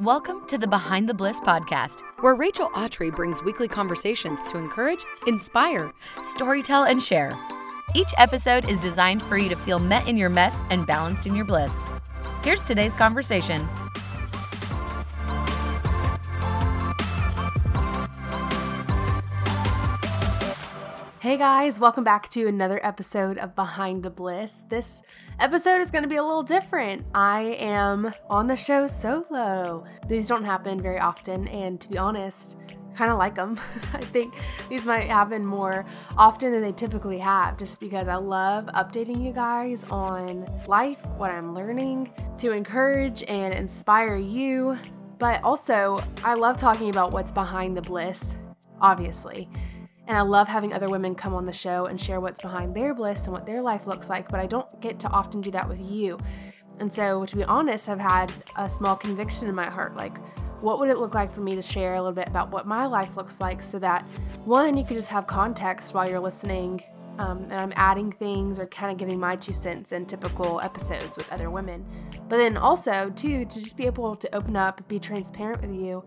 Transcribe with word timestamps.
Welcome 0.00 0.46
to 0.46 0.56
the 0.56 0.66
Behind 0.66 1.06
the 1.06 1.12
Bliss 1.12 1.42
podcast, 1.42 2.00
where 2.20 2.34
Rachel 2.34 2.70
Autry 2.70 3.14
brings 3.14 3.42
weekly 3.42 3.68
conversations 3.68 4.40
to 4.48 4.56
encourage, 4.56 5.04
inspire, 5.26 5.92
storytell, 6.20 6.90
and 6.90 7.02
share. 7.02 7.38
Each 7.94 8.08
episode 8.16 8.66
is 8.66 8.78
designed 8.78 9.22
for 9.22 9.36
you 9.36 9.50
to 9.50 9.56
feel 9.56 9.78
met 9.78 10.08
in 10.08 10.16
your 10.16 10.30
mess 10.30 10.62
and 10.70 10.86
balanced 10.86 11.26
in 11.26 11.34
your 11.34 11.44
bliss. 11.44 11.78
Here's 12.42 12.62
today's 12.62 12.94
conversation. 12.94 13.68
Hey 21.30 21.36
guys, 21.36 21.78
welcome 21.78 22.02
back 22.02 22.28
to 22.30 22.48
another 22.48 22.84
episode 22.84 23.38
of 23.38 23.54
Behind 23.54 24.02
the 24.02 24.10
Bliss. 24.10 24.64
This 24.68 25.00
episode 25.38 25.80
is 25.80 25.92
going 25.92 26.02
to 26.02 26.08
be 26.08 26.16
a 26.16 26.24
little 26.24 26.42
different. 26.42 27.06
I 27.14 27.56
am 27.60 28.12
on 28.28 28.48
the 28.48 28.56
show 28.56 28.88
solo. 28.88 29.84
These 30.08 30.26
don't 30.26 30.42
happen 30.42 30.80
very 30.80 30.98
often, 30.98 31.46
and 31.46 31.80
to 31.82 31.88
be 31.88 31.98
honest, 31.98 32.56
kind 32.96 33.12
of 33.12 33.18
like 33.18 33.36
them. 33.36 33.60
I 33.92 34.00
think 34.00 34.34
these 34.68 34.86
might 34.86 35.06
happen 35.06 35.46
more 35.46 35.86
often 36.18 36.50
than 36.50 36.62
they 36.62 36.72
typically 36.72 37.18
have, 37.18 37.56
just 37.56 37.78
because 37.78 38.08
I 38.08 38.16
love 38.16 38.66
updating 38.74 39.24
you 39.24 39.32
guys 39.32 39.84
on 39.84 40.44
life, 40.66 40.98
what 41.16 41.30
I'm 41.30 41.54
learning, 41.54 42.12
to 42.38 42.50
encourage 42.50 43.22
and 43.28 43.54
inspire 43.54 44.16
you. 44.16 44.76
But 45.20 45.44
also, 45.44 46.02
I 46.24 46.34
love 46.34 46.56
talking 46.56 46.90
about 46.90 47.12
what's 47.12 47.30
behind 47.30 47.76
the 47.76 47.82
bliss, 47.82 48.34
obviously. 48.80 49.48
And 50.10 50.18
I 50.18 50.22
love 50.22 50.48
having 50.48 50.72
other 50.72 50.90
women 50.90 51.14
come 51.14 51.34
on 51.34 51.46
the 51.46 51.52
show 51.52 51.86
and 51.86 52.00
share 52.00 52.20
what's 52.20 52.40
behind 52.40 52.74
their 52.74 52.94
bliss 52.94 53.26
and 53.26 53.32
what 53.32 53.46
their 53.46 53.62
life 53.62 53.86
looks 53.86 54.08
like, 54.08 54.28
but 54.28 54.40
I 54.40 54.46
don't 54.46 54.80
get 54.80 54.98
to 54.98 55.08
often 55.10 55.40
do 55.40 55.52
that 55.52 55.68
with 55.68 55.78
you. 55.80 56.18
And 56.80 56.92
so, 56.92 57.24
to 57.24 57.36
be 57.36 57.44
honest, 57.44 57.88
I've 57.88 58.00
had 58.00 58.32
a 58.56 58.68
small 58.68 58.96
conviction 58.96 59.46
in 59.46 59.54
my 59.54 59.70
heart 59.70 59.94
like, 59.94 60.18
what 60.62 60.80
would 60.80 60.88
it 60.88 60.98
look 60.98 61.14
like 61.14 61.32
for 61.32 61.42
me 61.42 61.54
to 61.54 61.62
share 61.62 61.94
a 61.94 61.98
little 61.98 62.12
bit 62.12 62.28
about 62.28 62.50
what 62.50 62.66
my 62.66 62.86
life 62.86 63.16
looks 63.16 63.40
like 63.40 63.62
so 63.62 63.78
that 63.78 64.04
one, 64.44 64.76
you 64.76 64.82
could 64.84 64.96
just 64.96 65.10
have 65.10 65.28
context 65.28 65.94
while 65.94 66.10
you're 66.10 66.18
listening 66.18 66.82
um, 67.20 67.44
and 67.44 67.54
I'm 67.54 67.72
adding 67.76 68.10
things 68.10 68.58
or 68.58 68.66
kind 68.66 68.90
of 68.90 68.98
giving 68.98 69.20
my 69.20 69.36
two 69.36 69.52
cents 69.52 69.92
in 69.92 70.06
typical 70.06 70.60
episodes 70.60 71.16
with 71.16 71.30
other 71.30 71.50
women. 71.50 71.86
But 72.28 72.38
then 72.38 72.56
also, 72.56 73.12
two, 73.14 73.44
to 73.44 73.62
just 73.62 73.76
be 73.76 73.86
able 73.86 74.16
to 74.16 74.34
open 74.34 74.56
up, 74.56 74.88
be 74.88 74.98
transparent 74.98 75.62
with 75.62 75.72
you 75.72 76.02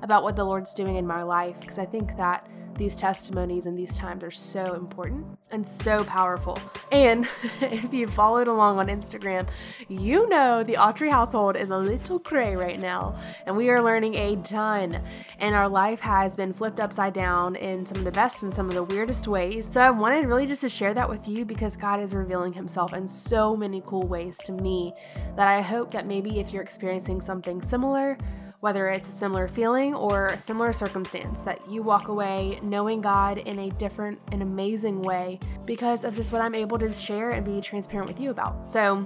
about 0.00 0.22
what 0.22 0.36
the 0.36 0.44
Lord's 0.44 0.72
doing 0.72 0.96
in 0.96 1.06
my 1.06 1.22
life, 1.22 1.60
because 1.60 1.78
I 1.78 1.84
think 1.84 2.16
that 2.16 2.48
these 2.74 2.96
testimonies 2.96 3.66
and 3.66 3.78
these 3.78 3.96
times 3.96 4.22
are 4.22 4.30
so 4.30 4.74
important 4.74 5.26
and 5.50 5.66
so 5.66 6.04
powerful. 6.04 6.58
And 6.90 7.28
if 7.60 7.92
you 7.92 8.06
followed 8.06 8.48
along 8.48 8.78
on 8.78 8.86
Instagram, 8.86 9.48
you 9.88 10.28
know 10.28 10.62
the 10.62 10.74
Autry 10.74 11.10
household 11.10 11.56
is 11.56 11.70
a 11.70 11.76
little 11.76 12.18
cray 12.18 12.56
right 12.56 12.80
now, 12.80 13.18
and 13.46 13.56
we 13.56 13.70
are 13.70 13.82
learning 13.82 14.14
a 14.14 14.36
ton. 14.36 15.02
And 15.38 15.54
our 15.54 15.68
life 15.68 16.00
has 16.00 16.36
been 16.36 16.52
flipped 16.52 16.80
upside 16.80 17.14
down 17.14 17.56
in 17.56 17.86
some 17.86 17.98
of 17.98 18.04
the 18.04 18.12
best 18.12 18.42
and 18.42 18.52
some 18.52 18.68
of 18.68 18.74
the 18.74 18.82
weirdest 18.82 19.28
ways. 19.28 19.70
So 19.70 19.80
I 19.80 19.90
wanted 19.90 20.26
really 20.26 20.46
just 20.46 20.62
to 20.62 20.68
share 20.68 20.94
that 20.94 21.08
with 21.08 21.28
you 21.28 21.44
because 21.44 21.76
God 21.76 22.00
is 22.00 22.14
revealing 22.14 22.52
Himself 22.52 22.92
in 22.92 23.06
so 23.08 23.56
many 23.56 23.82
cool 23.84 24.06
ways 24.06 24.38
to 24.44 24.52
me 24.52 24.94
that 25.36 25.48
I 25.48 25.60
hope 25.60 25.92
that 25.92 26.06
maybe 26.06 26.40
if 26.40 26.52
you're 26.52 26.62
experiencing 26.62 27.20
something 27.20 27.62
similar, 27.62 28.16
whether 28.62 28.88
it's 28.90 29.08
a 29.08 29.10
similar 29.10 29.48
feeling 29.48 29.92
or 29.92 30.28
a 30.28 30.38
similar 30.38 30.72
circumstance, 30.72 31.42
that 31.42 31.68
you 31.68 31.82
walk 31.82 32.06
away 32.06 32.60
knowing 32.62 33.00
God 33.00 33.38
in 33.38 33.58
a 33.58 33.70
different 33.70 34.20
and 34.30 34.40
amazing 34.40 35.02
way 35.02 35.40
because 35.64 36.04
of 36.04 36.14
just 36.14 36.30
what 36.30 36.40
I'm 36.40 36.54
able 36.54 36.78
to 36.78 36.92
share 36.92 37.30
and 37.30 37.44
be 37.44 37.60
transparent 37.60 38.06
with 38.06 38.20
you 38.20 38.30
about. 38.30 38.68
So, 38.68 39.04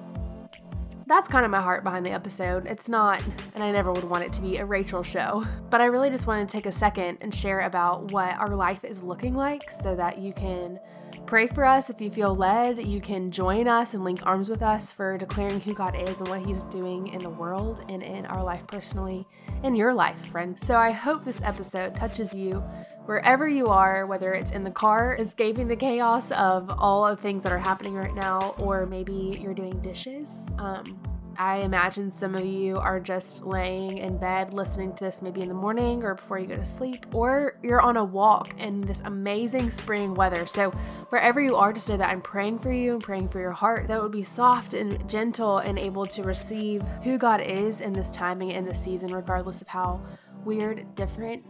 that's 1.07 1.27
kind 1.27 1.47
of 1.47 1.51
my 1.51 1.63
heart 1.63 1.85
behind 1.85 2.05
the 2.05 2.11
episode. 2.11 2.67
It's 2.67 2.87
not, 2.87 3.23
and 3.55 3.65
I 3.65 3.71
never 3.71 3.93
would 3.93 4.05
want 4.05 4.25
it 4.25 4.33
to 4.35 4.43
be 4.43 4.59
a 4.59 4.67
Rachel 4.67 5.03
show, 5.03 5.47
but 5.71 5.81
I 5.81 5.87
really 5.87 6.11
just 6.11 6.27
wanted 6.27 6.51
to 6.51 6.53
take 6.53 6.67
a 6.67 6.73
second 6.73 7.19
and 7.23 7.35
share 7.35 7.61
about 7.61 8.13
what 8.13 8.37
our 8.37 8.55
life 8.55 8.85
is 8.85 9.03
looking 9.03 9.35
like 9.35 9.71
so 9.71 9.97
that 9.97 10.19
you 10.19 10.35
can 10.35 10.79
Pray 11.27 11.49
for 11.49 11.65
us 11.65 11.91
if 11.91 12.01
you 12.01 12.09
feel 12.09 12.37
led. 12.37 12.87
You 12.87 13.01
can 13.01 13.33
join 13.33 13.67
us 13.67 13.95
and 13.95 14.05
link 14.05 14.21
arms 14.23 14.49
with 14.49 14.63
us 14.63 14.93
for 14.93 15.19
declaring 15.19 15.61
who 15.61 15.75
God 15.75 15.97
is 16.09 16.21
and 16.21 16.29
what 16.29 16.47
He's 16.47 16.63
doing 16.63 17.09
in 17.09 17.21
the 17.21 17.29
world 17.29 17.85
and 17.89 18.01
in 18.01 18.27
our 18.27 18.45
life 18.45 18.65
personally, 18.69 19.27
in 19.65 19.75
your 19.75 19.93
life, 19.93 20.25
friend. 20.27 20.59
So 20.59 20.77
I 20.77 20.93
hope 20.93 21.25
this 21.25 21.43
episode 21.43 21.97
touches 21.97 22.33
you 22.33 22.63
wherever 23.07 23.49
you 23.49 23.67
are, 23.67 24.07
whether 24.07 24.35
it's 24.35 24.53
in 24.53 24.63
the 24.63 24.71
car, 24.71 25.17
escaping 25.19 25.67
the 25.67 25.75
chaos 25.75 26.31
of 26.31 26.71
all 26.79 27.05
of 27.05 27.17
the 27.17 27.23
things 27.23 27.43
that 27.43 27.51
are 27.51 27.59
happening 27.59 27.95
right 27.95 28.15
now, 28.15 28.55
or 28.59 28.87
maybe 28.87 29.37
you're 29.43 29.53
doing 29.53 29.81
dishes. 29.81 30.53
Um, 30.59 30.97
I 31.39 31.59
imagine 31.59 32.11
some 32.11 32.35
of 32.35 32.45
you 32.45 32.77
are 32.77 33.01
just 33.01 33.45
laying 33.45 33.99
in 33.99 34.19
bed 34.19 34.55
listening 34.55 34.95
to 34.95 35.05
this 35.05 35.23
maybe 35.23 35.43
in 35.43 35.49
the 35.49 35.55
morning 35.55 36.03
or 36.03 36.15
before 36.15 36.39
you 36.39 36.47
go 36.47 36.55
to 36.55 36.65
sleep, 36.65 37.07
or 37.15 37.59
you're 37.63 37.81
on 37.81 37.97
a 37.97 38.05
walk 38.05 38.55
in 38.59 38.81
this 38.83 39.01
amazing 39.05 39.71
spring 39.71 40.15
weather. 40.15 40.47
So, 40.47 40.71
wherever 41.09 41.41
you 41.41 41.57
are, 41.57 41.73
just 41.73 41.89
know 41.89 41.97
that 41.97 42.11
I'm 42.11 42.23
praying 42.23 42.61
for 42.61 42.73
you 42.73 42.95
and 42.95 43.03
praying 43.03 43.29
for 43.29 43.41
your 43.41 43.53
heart 43.53 43.89
that 43.89 44.03
would 44.03 44.13
be 44.13 44.23
soft 44.23 44.75
and 44.75 45.09
gentle 45.09 45.59
and 45.59 45.79
able 45.79 46.07
to 46.07 46.23
receive 46.23 46.83
who 47.03 47.19
God 47.19 47.41
is 47.41 47.81
in 47.81 47.93
this 47.93 48.11
timing 48.11 48.53
and 48.53 48.67
this 48.67 48.83
season, 48.83 49.13
regardless 49.13 49.63
of 49.63 49.69
how 49.69 50.03
weird, 50.45 50.95
different, 50.95 51.45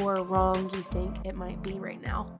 or 0.00 0.24
wrong 0.24 0.70
you 0.74 0.82
think 0.84 1.16
it 1.24 1.34
might 1.34 1.62
be 1.62 1.74
right 1.74 2.00
now. 2.02 2.39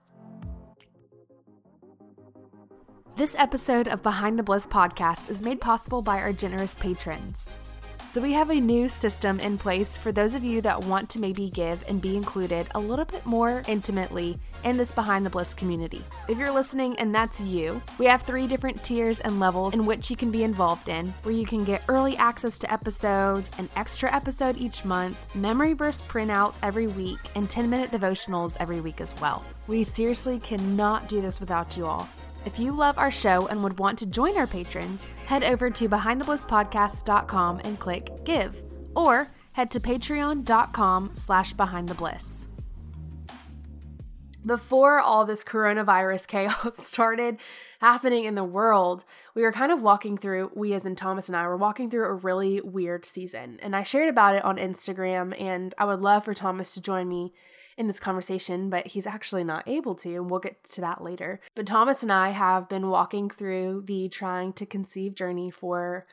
This 3.17 3.35
episode 3.37 3.89
of 3.89 4.01
Behind 4.01 4.39
the 4.39 4.43
Bliss 4.43 4.65
podcast 4.65 5.29
is 5.29 5.41
made 5.41 5.59
possible 5.59 6.01
by 6.01 6.19
our 6.21 6.31
generous 6.31 6.73
patrons. 6.73 7.49
So, 8.07 8.21
we 8.21 8.31
have 8.33 8.49
a 8.49 8.59
new 8.59 8.89
system 8.89 9.39
in 9.41 9.57
place 9.57 9.95
for 9.95 10.11
those 10.11 10.33
of 10.33 10.43
you 10.43 10.61
that 10.61 10.85
want 10.85 11.09
to 11.11 11.19
maybe 11.19 11.49
give 11.49 11.83
and 11.87 12.01
be 12.01 12.15
included 12.15 12.67
a 12.73 12.79
little 12.79 13.05
bit 13.05 13.25
more 13.25 13.63
intimately 13.67 14.39
in 14.63 14.77
this 14.77 14.93
Behind 14.93 15.25
the 15.25 15.29
Bliss 15.29 15.53
community. 15.53 16.03
If 16.29 16.37
you're 16.37 16.51
listening 16.53 16.97
and 16.99 17.13
that's 17.13 17.39
you, 17.41 17.81
we 17.99 18.05
have 18.05 18.21
three 18.21 18.47
different 18.47 18.81
tiers 18.81 19.19
and 19.19 19.39
levels 19.39 19.73
in 19.73 19.85
which 19.85 20.09
you 20.09 20.15
can 20.15 20.31
be 20.31 20.43
involved 20.43 20.87
in, 20.89 21.07
where 21.23 21.35
you 21.35 21.45
can 21.45 21.63
get 21.63 21.83
early 21.89 22.15
access 22.17 22.57
to 22.59 22.73
episodes, 22.73 23.51
an 23.59 23.69
extra 23.75 24.13
episode 24.13 24.57
each 24.57 24.83
month, 24.83 25.35
memory 25.35 25.73
verse 25.73 26.01
printouts 26.01 26.55
every 26.63 26.87
week, 26.87 27.19
and 27.35 27.49
10 27.49 27.69
minute 27.69 27.91
devotionals 27.91 28.57
every 28.59 28.81
week 28.81 28.99
as 28.99 29.19
well. 29.19 29.45
We 29.67 29.83
seriously 29.83 30.39
cannot 30.39 31.07
do 31.07 31.21
this 31.21 31.39
without 31.39 31.77
you 31.77 31.85
all. 31.85 32.09
If 32.43 32.57
you 32.57 32.71
love 32.71 32.97
our 32.97 33.11
show 33.11 33.47
and 33.47 33.63
would 33.63 33.77
want 33.77 33.99
to 33.99 34.07
join 34.07 34.35
our 34.35 34.47
patrons, 34.47 35.05
head 35.27 35.43
over 35.43 35.69
to 35.69 35.87
behindtheblisspodcast.com 35.87 37.61
and 37.63 37.79
click 37.79 38.23
give, 38.23 38.63
or 38.95 39.31
head 39.51 39.69
to 39.71 39.79
patreon.com 39.79 41.11
slash 41.13 41.53
behindthebliss. 41.53 42.47
Before 44.43 44.99
all 44.99 45.25
this 45.25 45.43
coronavirus 45.43 46.25
chaos 46.27 46.83
started 46.83 47.37
happening 47.79 48.25
in 48.25 48.33
the 48.33 48.43
world, 48.43 49.03
we 49.35 49.43
were 49.43 49.51
kind 49.51 49.71
of 49.71 49.83
walking 49.83 50.17
through, 50.17 50.49
we 50.55 50.73
as 50.73 50.83
in 50.83 50.95
Thomas 50.95 51.27
and 51.27 51.35
I 51.35 51.45
were 51.45 51.57
walking 51.57 51.91
through 51.91 52.05
a 52.05 52.15
really 52.15 52.59
weird 52.59 53.05
season. 53.05 53.59
And 53.61 53.75
I 53.75 53.83
shared 53.83 54.09
about 54.09 54.33
it 54.33 54.43
on 54.43 54.57
Instagram, 54.57 55.39
and 55.39 55.75
I 55.77 55.85
would 55.85 56.01
love 56.01 56.25
for 56.25 56.33
Thomas 56.33 56.73
to 56.73 56.81
join 56.81 57.07
me 57.07 57.33
in 57.81 57.87
this 57.87 57.99
conversation, 57.99 58.69
but 58.69 58.85
he's 58.87 59.07
actually 59.07 59.43
not 59.43 59.67
able 59.67 59.95
to, 59.95 60.13
and 60.13 60.29
we'll 60.29 60.39
get 60.39 60.63
to 60.63 60.81
that 60.81 61.03
later. 61.03 61.41
But 61.55 61.65
Thomas 61.65 62.03
and 62.03 62.11
I 62.11 62.29
have 62.29 62.69
been 62.69 62.89
walking 62.89 63.27
through 63.27 63.85
the 63.87 64.07
trying 64.07 64.53
to 64.53 64.67
conceive 64.67 65.15
journey 65.15 65.49
for 65.49 66.05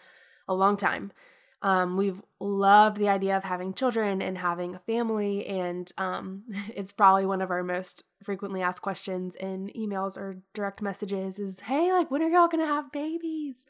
a 0.49 0.55
long 0.55 0.79
time. 0.79 1.13
Um, 1.61 1.99
we've 1.99 2.23
loved 2.41 2.97
the 2.97 3.11
idea 3.11 3.37
of 3.37 3.45
having 3.45 3.75
children 3.75 4.23
and 4.23 4.39
having 4.39 4.75
a 4.75 4.79
family, 4.79 5.47
and 5.47 5.93
um, 5.99 6.45
it's 6.75 6.91
probably 6.91 7.27
one 7.27 7.43
of 7.43 7.51
our 7.51 7.63
most 7.63 8.03
frequently 8.23 8.63
asked 8.63 8.81
questions 8.81 9.37
in 9.37 9.71
emails 9.77 10.17
or 10.17 10.39
direct 10.55 10.81
messages 10.81 11.39
is, 11.39 11.61
"Hey, 11.61 11.93
like, 11.93 12.11
when 12.11 12.23
are 12.23 12.29
y'all 12.29 12.49
gonna 12.49 12.67
have 12.67 12.91
babies?" 12.91 13.67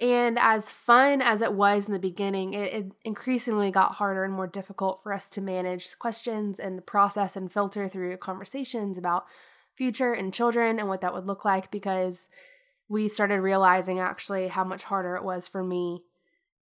And 0.00 0.38
as 0.38 0.70
fun 0.70 1.22
as 1.22 1.42
it 1.42 1.52
was 1.52 1.86
in 1.86 1.92
the 1.92 1.98
beginning, 1.98 2.54
it, 2.54 2.72
it, 2.72 2.92
increasingly 3.04 3.70
got 3.70 3.96
harder 3.96 4.24
and 4.24 4.34
more 4.34 4.48
difficult 4.48 5.00
for 5.02 5.12
us 5.12 5.30
to 5.30 5.40
manage 5.40 5.96
questions 5.98 6.58
and 6.58 6.84
process 6.84 7.36
and 7.36 7.52
filter 7.52 7.88
through 7.88 8.16
conversations 8.16 8.98
about 8.98 9.26
future 9.76 10.12
and 10.12 10.34
children 10.34 10.78
and 10.78 10.88
what 10.88 11.00
that 11.02 11.14
would 11.14 11.26
look 11.26 11.44
like 11.44 11.70
because 11.70 12.28
we 12.88 13.08
started 13.08 13.40
realizing 13.40 14.00
actually 14.00 14.48
how 14.48 14.64
much 14.64 14.84
harder 14.84 15.14
it 15.14 15.24
was 15.24 15.46
for 15.46 15.62
me 15.62 16.02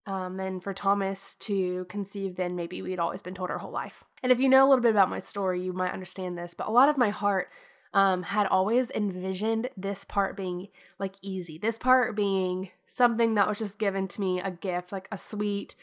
um, 0.07 0.39
and 0.41 0.63
for 0.63 0.75
Thomas 0.75 1.35
to 1.37 1.87
conceive 1.89 2.37
than 2.37 2.57
maybe 2.57 2.83
we'd 2.83 2.99
always 2.99 3.23
been 3.23 3.35
told 3.35 3.51
our 3.51 3.59
whole 3.59 3.71
life. 3.71 4.05
And 4.23 4.33
if 4.33 4.41
you 4.41 4.49
know 4.49 4.67
a 4.67 4.69
little 4.69 4.83
bit 4.83 4.91
about 4.91 5.11
my 5.11 5.19
story, 5.19 5.63
you 5.63 5.73
might 5.73 5.93
understand 5.93 6.37
this, 6.37 6.55
but 6.55 6.69
a 6.69 6.73
lot 6.73 6.89
of 6.89 6.99
my 6.99 7.11
heart 7.11 7.49
um, 7.93 8.23
had 8.25 8.47
always 8.47 8.91
envisioned 8.91 9.69
this 9.77 10.05
part 10.05 10.37
being 10.37 10.69
like 10.99 11.17
easy, 11.23 11.59
this 11.59 11.79
part 11.79 12.15
being 12.15 12.71
something 12.87 13.35
that 13.35 13.49
was 13.49 13.59
just 13.59 13.79
given 13.79 14.09
to 14.09 14.21
me 14.21 14.41
a 14.41 14.51
gift, 14.51 14.93
like 14.93 15.09
a 15.11 15.19
sweet, 15.19 15.75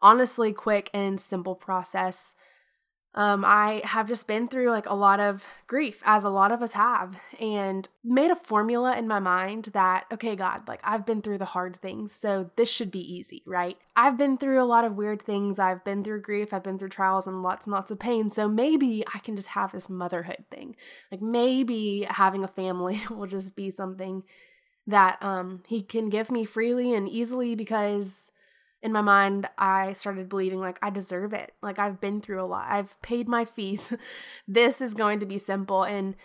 honestly 0.00 0.52
quick 0.52 0.90
and 0.94 1.20
simple 1.20 1.54
process. 1.54 2.34
Um, 3.14 3.44
I 3.44 3.82
have 3.84 4.06
just 4.06 4.28
been 4.28 4.46
through 4.46 4.70
like 4.70 4.88
a 4.88 4.94
lot 4.94 5.18
of 5.18 5.44
grief, 5.66 6.00
as 6.04 6.22
a 6.22 6.30
lot 6.30 6.52
of 6.52 6.62
us 6.62 6.74
have, 6.74 7.16
and 7.40 7.88
made 8.04 8.30
a 8.30 8.36
formula 8.36 8.96
in 8.96 9.08
my 9.08 9.18
mind 9.18 9.70
that, 9.72 10.04
okay, 10.12 10.36
God, 10.36 10.68
like 10.68 10.80
I've 10.84 11.04
been 11.04 11.20
through 11.20 11.38
the 11.38 11.46
hard 11.46 11.76
things, 11.82 12.12
so 12.12 12.50
this 12.54 12.70
should 12.70 12.92
be 12.92 13.00
easy, 13.00 13.42
right? 13.46 13.76
I've 13.96 14.16
been 14.16 14.38
through 14.38 14.62
a 14.62 14.64
lot 14.64 14.84
of 14.84 14.94
weird 14.94 15.22
things. 15.22 15.58
I've 15.58 15.84
been 15.84 16.04
through 16.04 16.22
grief, 16.22 16.52
I've 16.52 16.62
been 16.62 16.78
through 16.78 16.90
trials 16.90 17.26
and 17.26 17.42
lots 17.42 17.66
and 17.66 17.72
lots 17.72 17.90
of 17.90 17.98
pain, 17.98 18.30
so 18.30 18.48
maybe 18.48 19.02
I 19.12 19.18
can 19.18 19.34
just 19.34 19.48
have 19.48 19.72
this 19.72 19.90
motherhood 19.90 20.44
thing. 20.48 20.76
Like 21.10 21.20
maybe 21.20 22.06
having 22.08 22.44
a 22.44 22.48
family 22.48 23.02
will 23.10 23.26
just 23.26 23.56
be 23.56 23.72
something 23.72 24.22
that 24.86 25.20
um, 25.20 25.62
He 25.66 25.82
can 25.82 26.10
give 26.10 26.30
me 26.30 26.44
freely 26.44 26.94
and 26.94 27.08
easily 27.08 27.56
because 27.56 28.30
in 28.82 28.92
my 28.92 29.02
mind, 29.02 29.48
I 29.58 29.92
started 29.92 30.28
believing 30.28 30.60
like 30.60 30.78
I 30.80 30.90
deserve 30.90 31.32
it. 31.32 31.52
Like 31.62 31.78
I've 31.78 32.00
been 32.00 32.20
through 32.20 32.42
a 32.42 32.46
lot. 32.46 32.66
I've 32.70 33.00
paid 33.02 33.28
my 33.28 33.44
fees. 33.44 33.94
this 34.48 34.80
is 34.80 34.94
going 34.94 35.20
to 35.20 35.26
be 35.26 35.38
simple. 35.38 35.82
And 35.82 36.16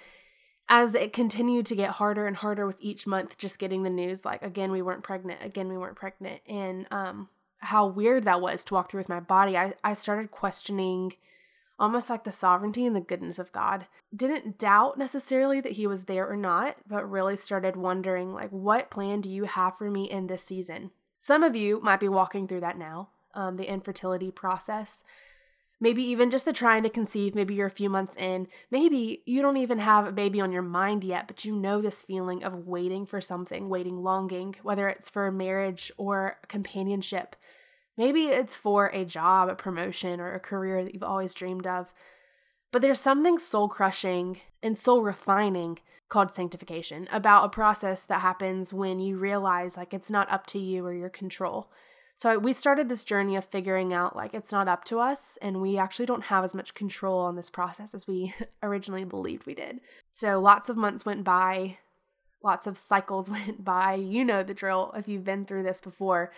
as 0.69 0.95
it 0.95 1.13
continued 1.13 1.65
to 1.67 1.75
get 1.75 1.91
harder 1.91 2.27
and 2.27 2.37
harder 2.37 2.65
with 2.65 2.77
each 2.79 3.05
month, 3.05 3.37
just 3.37 3.59
getting 3.59 3.83
the 3.83 3.89
news 3.89 4.25
like 4.25 4.41
again 4.41 4.71
we 4.71 4.81
weren't 4.81 5.03
pregnant, 5.03 5.39
again 5.43 5.69
we 5.69 5.77
weren't 5.77 5.97
pregnant, 5.97 6.41
and 6.47 6.87
um, 6.91 7.29
how 7.59 7.85
weird 7.85 8.23
that 8.23 8.41
was 8.41 8.63
to 8.65 8.73
walk 8.73 8.89
through 8.89 9.01
with 9.01 9.09
my 9.09 9.19
body. 9.19 9.57
I 9.57 9.73
I 9.83 9.93
started 9.93 10.31
questioning 10.31 11.13
almost 11.77 12.09
like 12.09 12.23
the 12.23 12.31
sovereignty 12.31 12.85
and 12.85 12.95
the 12.95 13.01
goodness 13.01 13.37
of 13.37 13.51
God. 13.51 13.85
Didn't 14.15 14.57
doubt 14.57 14.97
necessarily 14.97 15.59
that 15.59 15.73
he 15.73 15.85
was 15.85 16.05
there 16.05 16.27
or 16.27 16.37
not, 16.37 16.77
but 16.87 17.09
really 17.09 17.35
started 17.35 17.75
wondering 17.75 18.33
like 18.33 18.49
what 18.49 18.89
plan 18.89 19.21
do 19.21 19.29
you 19.29 19.43
have 19.43 19.77
for 19.77 19.91
me 19.91 20.09
in 20.09 20.27
this 20.27 20.43
season? 20.43 20.91
Some 21.25 21.41
of 21.41 21.55
you 21.55 21.79
might 21.81 21.99
be 21.99 22.07
walking 22.07 22.47
through 22.47 22.59
that 22.59 22.77
now, 22.77 23.09
um, 23.33 23.55
the 23.55 23.67
infertility 23.67 24.29
process. 24.29 25.03
Maybe 25.79 26.03
even 26.03 26.29
just 26.29 26.45
the 26.45 26.53
trying 26.53 26.83
to 26.83 26.89
conceive. 26.89 27.33
Maybe 27.33 27.55
you're 27.55 27.65
a 27.65 27.71
few 27.71 27.89
months 27.89 28.15
in. 28.15 28.47
Maybe 28.69 29.23
you 29.25 29.41
don't 29.41 29.57
even 29.57 29.79
have 29.79 30.05
a 30.05 30.11
baby 30.11 30.39
on 30.39 30.51
your 30.51 30.61
mind 30.61 31.03
yet, 31.03 31.25
but 31.25 31.43
you 31.43 31.55
know 31.55 31.81
this 31.81 32.03
feeling 32.03 32.43
of 32.43 32.67
waiting 32.67 33.07
for 33.07 33.21
something, 33.21 33.69
waiting, 33.69 34.03
longing, 34.03 34.57
whether 34.61 34.87
it's 34.87 35.09
for 35.09 35.25
a 35.25 35.31
marriage 35.31 35.91
or 35.97 36.37
companionship. 36.47 37.35
Maybe 37.97 38.25
it's 38.25 38.55
for 38.55 38.89
a 38.89 39.03
job, 39.03 39.49
a 39.49 39.55
promotion, 39.55 40.19
or 40.19 40.35
a 40.35 40.39
career 40.39 40.83
that 40.83 40.93
you've 40.93 41.01
always 41.01 41.33
dreamed 41.33 41.65
of. 41.65 41.91
But 42.75 42.81
there's 42.81 42.99
something 42.99 43.39
soul 43.39 43.69
crushing 43.69 44.41
and 44.61 44.77
soul 44.77 45.01
refining 45.01 45.79
called 46.09 46.33
sanctification 46.33 47.07
about 47.09 47.45
a 47.45 47.47
process 47.47 48.05
that 48.05 48.19
happens 48.19 48.73
when 48.73 48.99
you 48.99 49.15
realize 49.17 49.77
like 49.77 49.93
it's 49.93 50.11
not 50.11 50.29
up 50.29 50.45
to 50.47 50.59
you 50.59 50.85
or 50.85 50.93
your 50.93 51.07
control. 51.07 51.71
So 52.17 52.37
we 52.37 52.51
started 52.51 52.89
this 52.89 53.05
journey 53.05 53.37
of 53.37 53.45
figuring 53.45 53.93
out 53.93 54.13
like 54.13 54.33
it's 54.33 54.51
not 54.51 54.67
up 54.67 54.83
to 54.87 54.99
us 54.99 55.37
and 55.41 55.61
we 55.61 55.77
actually 55.77 56.05
don't 56.05 56.25
have 56.25 56.43
as 56.43 56.53
much 56.53 56.73
control 56.73 57.19
on 57.21 57.37
this 57.37 57.49
process 57.49 57.95
as 57.95 58.07
we 58.07 58.33
originally 58.61 59.05
believed 59.05 59.45
we 59.45 59.55
did. 59.55 59.79
So 60.11 60.41
lots 60.41 60.67
of 60.67 60.75
months 60.75 61.05
went 61.05 61.23
by, 61.23 61.77
lots 62.43 62.67
of 62.67 62.77
cycles 62.77 63.29
went 63.31 63.63
by. 63.63 63.95
You 63.95 64.25
know 64.25 64.43
the 64.43 64.53
drill 64.53 64.91
if 64.97 65.07
you've 65.07 65.23
been 65.23 65.45
through 65.45 65.63
this 65.63 65.79
before. 65.79 66.33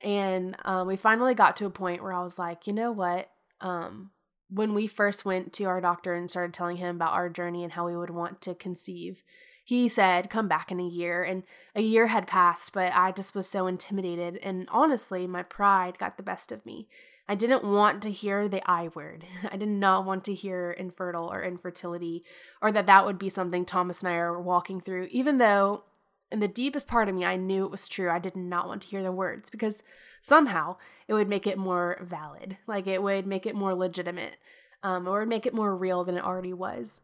And 0.00 0.54
um, 0.64 0.86
we 0.86 0.94
finally 0.94 1.34
got 1.34 1.56
to 1.56 1.66
a 1.66 1.70
point 1.70 2.04
where 2.04 2.12
I 2.12 2.22
was 2.22 2.38
like, 2.38 2.68
you 2.68 2.72
know 2.72 2.92
what? 2.92 3.28
Um, 3.60 4.12
when 4.52 4.74
we 4.74 4.86
first 4.86 5.24
went 5.24 5.52
to 5.54 5.64
our 5.64 5.80
doctor 5.80 6.14
and 6.14 6.30
started 6.30 6.52
telling 6.52 6.76
him 6.76 6.96
about 6.96 7.14
our 7.14 7.28
journey 7.28 7.64
and 7.64 7.72
how 7.72 7.86
we 7.86 7.96
would 7.96 8.10
want 8.10 8.40
to 8.42 8.54
conceive, 8.54 9.22
he 9.64 9.88
said, 9.88 10.28
come 10.28 10.48
back 10.48 10.70
in 10.70 10.80
a 10.80 10.86
year. 10.86 11.22
And 11.22 11.44
a 11.74 11.82
year 11.82 12.08
had 12.08 12.26
passed, 12.26 12.72
but 12.72 12.92
I 12.94 13.12
just 13.12 13.34
was 13.34 13.48
so 13.48 13.66
intimidated. 13.66 14.38
And 14.42 14.68
honestly, 14.70 15.26
my 15.26 15.42
pride 15.42 15.98
got 15.98 16.16
the 16.16 16.22
best 16.22 16.52
of 16.52 16.66
me. 16.66 16.88
I 17.28 17.34
didn't 17.34 17.64
want 17.64 18.02
to 18.02 18.10
hear 18.10 18.48
the 18.48 18.68
I 18.68 18.88
word. 18.94 19.24
I 19.50 19.56
did 19.56 19.68
not 19.68 20.04
want 20.04 20.24
to 20.24 20.34
hear 20.34 20.72
infertile 20.72 21.32
or 21.32 21.42
infertility, 21.42 22.24
or 22.60 22.72
that 22.72 22.86
that 22.86 23.06
would 23.06 23.18
be 23.18 23.30
something 23.30 23.64
Thomas 23.64 24.02
and 24.02 24.12
I 24.12 24.16
are 24.16 24.40
walking 24.40 24.80
through, 24.80 25.08
even 25.10 25.38
though 25.38 25.84
in 26.32 26.40
the 26.40 26.48
deepest 26.48 26.88
part 26.88 27.08
of 27.08 27.14
me, 27.14 27.24
I 27.24 27.36
knew 27.36 27.64
it 27.64 27.70
was 27.70 27.86
true. 27.86 28.10
I 28.10 28.18
did 28.18 28.36
not 28.36 28.66
want 28.66 28.82
to 28.82 28.88
hear 28.88 29.02
the 29.02 29.12
words 29.12 29.50
because 29.50 29.82
somehow 30.22 30.76
it 31.06 31.12
would 31.12 31.28
make 31.28 31.46
it 31.46 31.58
more 31.58 31.98
valid. 32.00 32.56
Like 32.66 32.86
it 32.86 33.02
would 33.02 33.26
make 33.26 33.44
it 33.44 33.54
more 33.54 33.74
legitimate 33.74 34.38
um, 34.82 35.06
or 35.06 35.26
make 35.26 35.44
it 35.44 35.52
more 35.52 35.76
real 35.76 36.04
than 36.04 36.16
it 36.16 36.24
already 36.24 36.54
was. 36.54 37.02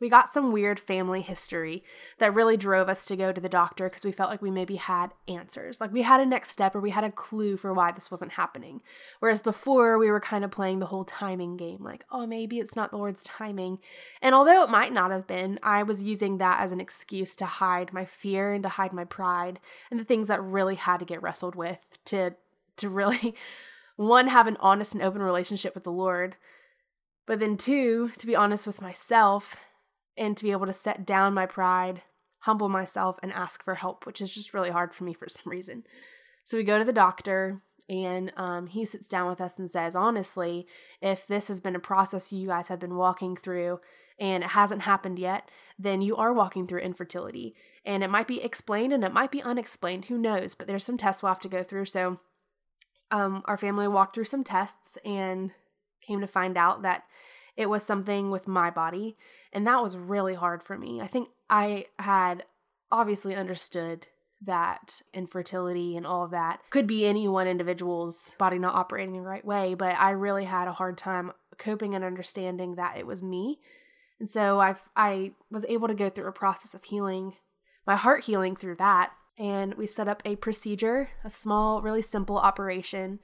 We 0.00 0.08
got 0.08 0.30
some 0.30 0.52
weird 0.52 0.78
family 0.78 1.22
history 1.22 1.82
that 2.18 2.32
really 2.32 2.56
drove 2.56 2.88
us 2.88 3.04
to 3.06 3.16
go 3.16 3.32
to 3.32 3.40
the 3.40 3.48
doctor 3.48 3.88
because 3.88 4.04
we 4.04 4.12
felt 4.12 4.30
like 4.30 4.40
we 4.40 4.50
maybe 4.50 4.76
had 4.76 5.12
answers. 5.26 5.80
Like 5.80 5.92
we 5.92 6.02
had 6.02 6.20
a 6.20 6.26
next 6.26 6.50
step 6.50 6.76
or 6.76 6.80
we 6.80 6.90
had 6.90 7.02
a 7.02 7.10
clue 7.10 7.56
for 7.56 7.74
why 7.74 7.90
this 7.90 8.10
wasn't 8.10 8.32
happening. 8.32 8.80
Whereas 9.18 9.42
before, 9.42 9.98
we 9.98 10.10
were 10.10 10.20
kind 10.20 10.44
of 10.44 10.52
playing 10.52 10.78
the 10.78 10.86
whole 10.86 11.04
timing 11.04 11.56
game 11.56 11.82
like, 11.82 12.04
oh, 12.12 12.26
maybe 12.26 12.60
it's 12.60 12.76
not 12.76 12.90
the 12.90 12.96
Lord's 12.96 13.24
timing. 13.24 13.80
And 14.22 14.36
although 14.36 14.62
it 14.62 14.70
might 14.70 14.92
not 14.92 15.10
have 15.10 15.26
been, 15.26 15.58
I 15.64 15.82
was 15.82 16.02
using 16.02 16.38
that 16.38 16.60
as 16.60 16.70
an 16.70 16.80
excuse 16.80 17.34
to 17.36 17.46
hide 17.46 17.92
my 17.92 18.04
fear 18.04 18.52
and 18.52 18.62
to 18.62 18.68
hide 18.68 18.92
my 18.92 19.04
pride 19.04 19.58
and 19.90 19.98
the 19.98 20.04
things 20.04 20.28
that 20.28 20.42
really 20.42 20.76
had 20.76 20.98
to 20.98 21.06
get 21.06 21.22
wrestled 21.22 21.56
with 21.56 21.98
to, 22.06 22.36
to 22.76 22.88
really, 22.88 23.34
one, 23.96 24.28
have 24.28 24.46
an 24.46 24.58
honest 24.60 24.94
and 24.94 25.02
open 25.02 25.22
relationship 25.22 25.74
with 25.74 25.82
the 25.82 25.90
Lord. 25.90 26.36
But 27.26 27.40
then, 27.40 27.56
two, 27.56 28.12
to 28.16 28.26
be 28.26 28.36
honest 28.36 28.66
with 28.66 28.80
myself 28.80 29.56
and 30.18 30.36
to 30.36 30.44
be 30.44 30.52
able 30.52 30.66
to 30.66 30.72
set 30.72 31.06
down 31.06 31.32
my 31.32 31.46
pride, 31.46 32.02
humble 32.40 32.68
myself, 32.68 33.18
and 33.22 33.32
ask 33.32 33.62
for 33.62 33.76
help, 33.76 34.04
which 34.04 34.20
is 34.20 34.30
just 34.30 34.52
really 34.52 34.70
hard 34.70 34.94
for 34.94 35.04
me 35.04 35.14
for 35.18 35.28
some 35.28 35.50
reason. 35.50 35.84
So 36.44 36.56
we 36.56 36.64
go 36.64 36.78
to 36.78 36.84
the 36.84 36.92
doctor, 36.92 37.62
and 37.88 38.32
um, 38.36 38.66
he 38.66 38.84
sits 38.84 39.08
down 39.08 39.28
with 39.28 39.40
us 39.40 39.58
and 39.58 39.70
says, 39.70 39.96
honestly, 39.96 40.66
if 41.00 41.26
this 41.26 41.48
has 41.48 41.60
been 41.60 41.74
a 41.74 41.80
process 41.80 42.32
you 42.32 42.46
guys 42.46 42.68
have 42.68 42.78
been 42.78 42.96
walking 42.96 43.34
through 43.34 43.80
and 44.18 44.44
it 44.44 44.50
hasn't 44.50 44.82
happened 44.82 45.18
yet, 45.18 45.48
then 45.78 46.02
you 46.02 46.14
are 46.16 46.32
walking 46.32 46.66
through 46.66 46.80
infertility. 46.80 47.54
And 47.86 48.02
it 48.02 48.10
might 48.10 48.26
be 48.26 48.42
explained 48.42 48.92
and 48.92 49.04
it 49.04 49.12
might 49.12 49.30
be 49.30 49.42
unexplained, 49.42 50.06
who 50.06 50.18
knows? 50.18 50.54
But 50.54 50.66
there's 50.66 50.84
some 50.84 50.98
tests 50.98 51.22
we'll 51.22 51.32
have 51.32 51.40
to 51.40 51.48
go 51.48 51.62
through. 51.62 51.86
So 51.86 52.20
um, 53.10 53.42
our 53.46 53.56
family 53.56 53.88
walked 53.88 54.14
through 54.14 54.24
some 54.24 54.44
tests 54.44 54.98
and 55.04 55.52
came 56.02 56.20
to 56.20 56.26
find 56.26 56.58
out 56.58 56.82
that 56.82 57.04
it 57.58 57.68
was 57.68 57.82
something 57.82 58.30
with 58.30 58.46
my 58.46 58.70
body. 58.70 59.16
And 59.52 59.66
that 59.66 59.82
was 59.82 59.96
really 59.96 60.34
hard 60.34 60.62
for 60.62 60.78
me. 60.78 61.00
I 61.00 61.08
think 61.08 61.28
I 61.50 61.86
had 61.98 62.44
obviously 62.90 63.34
understood 63.34 64.06
that 64.40 65.02
infertility 65.12 65.96
and 65.96 66.06
all 66.06 66.24
of 66.24 66.30
that 66.30 66.60
could 66.70 66.86
be 66.86 67.04
any 67.04 67.26
one 67.26 67.48
individual's 67.48 68.36
body 68.38 68.58
not 68.60 68.76
operating 68.76 69.12
the 69.12 69.20
right 69.20 69.44
way, 69.44 69.74
but 69.74 69.96
I 69.98 70.10
really 70.10 70.44
had 70.44 70.68
a 70.68 70.72
hard 70.72 70.96
time 70.96 71.32
coping 71.58 71.96
and 71.96 72.04
understanding 72.04 72.76
that 72.76 72.96
it 72.96 73.06
was 73.06 73.22
me. 73.24 73.58
And 74.20 74.30
so 74.30 74.60
I 74.60 74.76
I 74.94 75.32
was 75.50 75.64
able 75.68 75.88
to 75.88 75.94
go 75.94 76.08
through 76.08 76.28
a 76.28 76.32
process 76.32 76.74
of 76.74 76.84
healing, 76.84 77.34
my 77.84 77.96
heart 77.96 78.24
healing 78.24 78.54
through 78.54 78.76
that, 78.76 79.10
and 79.36 79.74
we 79.74 79.88
set 79.88 80.06
up 80.06 80.22
a 80.24 80.36
procedure, 80.36 81.10
a 81.24 81.30
small, 81.30 81.82
really 81.82 82.02
simple 82.02 82.38
operation 82.38 83.18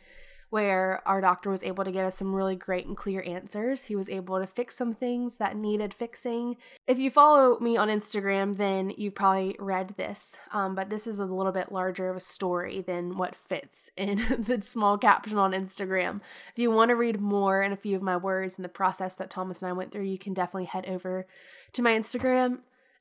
where 0.50 1.02
our 1.06 1.20
doctor 1.20 1.50
was 1.50 1.62
able 1.62 1.84
to 1.84 1.90
get 1.90 2.04
us 2.04 2.16
some 2.16 2.34
really 2.34 2.56
great 2.56 2.86
and 2.86 2.96
clear 2.96 3.22
answers. 3.26 3.84
He 3.84 3.96
was 3.96 4.08
able 4.08 4.38
to 4.38 4.46
fix 4.46 4.76
some 4.76 4.94
things 4.94 5.38
that 5.38 5.56
needed 5.56 5.92
fixing. 5.92 6.56
If 6.86 6.98
you 6.98 7.10
follow 7.10 7.58
me 7.60 7.76
on 7.76 7.88
Instagram, 7.88 8.56
then 8.56 8.92
you've 8.96 9.14
probably 9.14 9.56
read 9.58 9.94
this, 9.96 10.38
um, 10.52 10.74
but 10.74 10.90
this 10.90 11.06
is 11.06 11.18
a 11.18 11.24
little 11.24 11.52
bit 11.52 11.72
larger 11.72 12.08
of 12.08 12.16
a 12.16 12.20
story 12.20 12.80
than 12.80 13.16
what 13.16 13.34
fits 13.34 13.90
in 13.96 14.18
the 14.46 14.62
small 14.62 14.98
caption 14.98 15.38
on 15.38 15.52
Instagram. 15.52 16.20
If 16.52 16.58
you 16.58 16.70
want 16.70 16.90
to 16.90 16.96
read 16.96 17.20
more 17.20 17.62
and 17.62 17.72
a 17.72 17.78
few 17.78 17.96
of 17.96 18.02
my 18.02 18.16
words 18.16 18.56
and 18.56 18.64
the 18.64 18.68
process 18.68 19.14
that 19.16 19.30
Thomas 19.30 19.62
and 19.62 19.68
I 19.68 19.72
went 19.72 19.92
through, 19.92 20.04
you 20.04 20.18
can 20.18 20.34
definitely 20.34 20.66
head 20.66 20.86
over 20.86 21.26
to 21.72 21.82
my 21.82 21.92
Instagram 21.92 22.60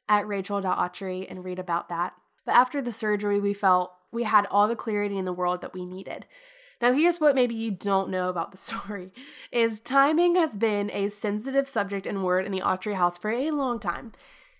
at 0.10 0.28
rachel.autry 0.28 1.30
and 1.30 1.44
read 1.44 1.60
about 1.60 1.90
that. 1.90 2.14
But 2.46 2.56
after 2.56 2.82
the 2.82 2.92
surgery, 2.92 3.40
we 3.40 3.54
felt 3.54 3.94
we 4.12 4.24
had 4.24 4.46
all 4.52 4.68
the 4.68 4.76
clarity 4.76 5.18
in 5.18 5.26
the 5.26 5.34
world 5.34 5.62
that 5.62 5.74
we 5.74 5.86
needed. 5.86 6.26
Now, 6.84 6.92
here's 6.92 7.22
what 7.22 7.34
maybe 7.34 7.56
you 7.56 7.72
don't 7.72 8.10
know 8.10 8.28
about 8.28 8.52
the 8.52 8.58
story 8.70 9.14
is 9.54 9.80
timing 9.80 10.36
has 10.36 10.58
been 10.58 10.92
a 10.92 11.08
sensitive 11.08 11.70
subject 11.70 12.06
and 12.06 12.26
word 12.26 12.46
in 12.46 12.52
the 12.52 12.60
Autry 12.60 12.96
house 12.96 13.18
for 13.18 13.32
a 13.32 13.52
long 13.52 13.80
time. 13.80 14.12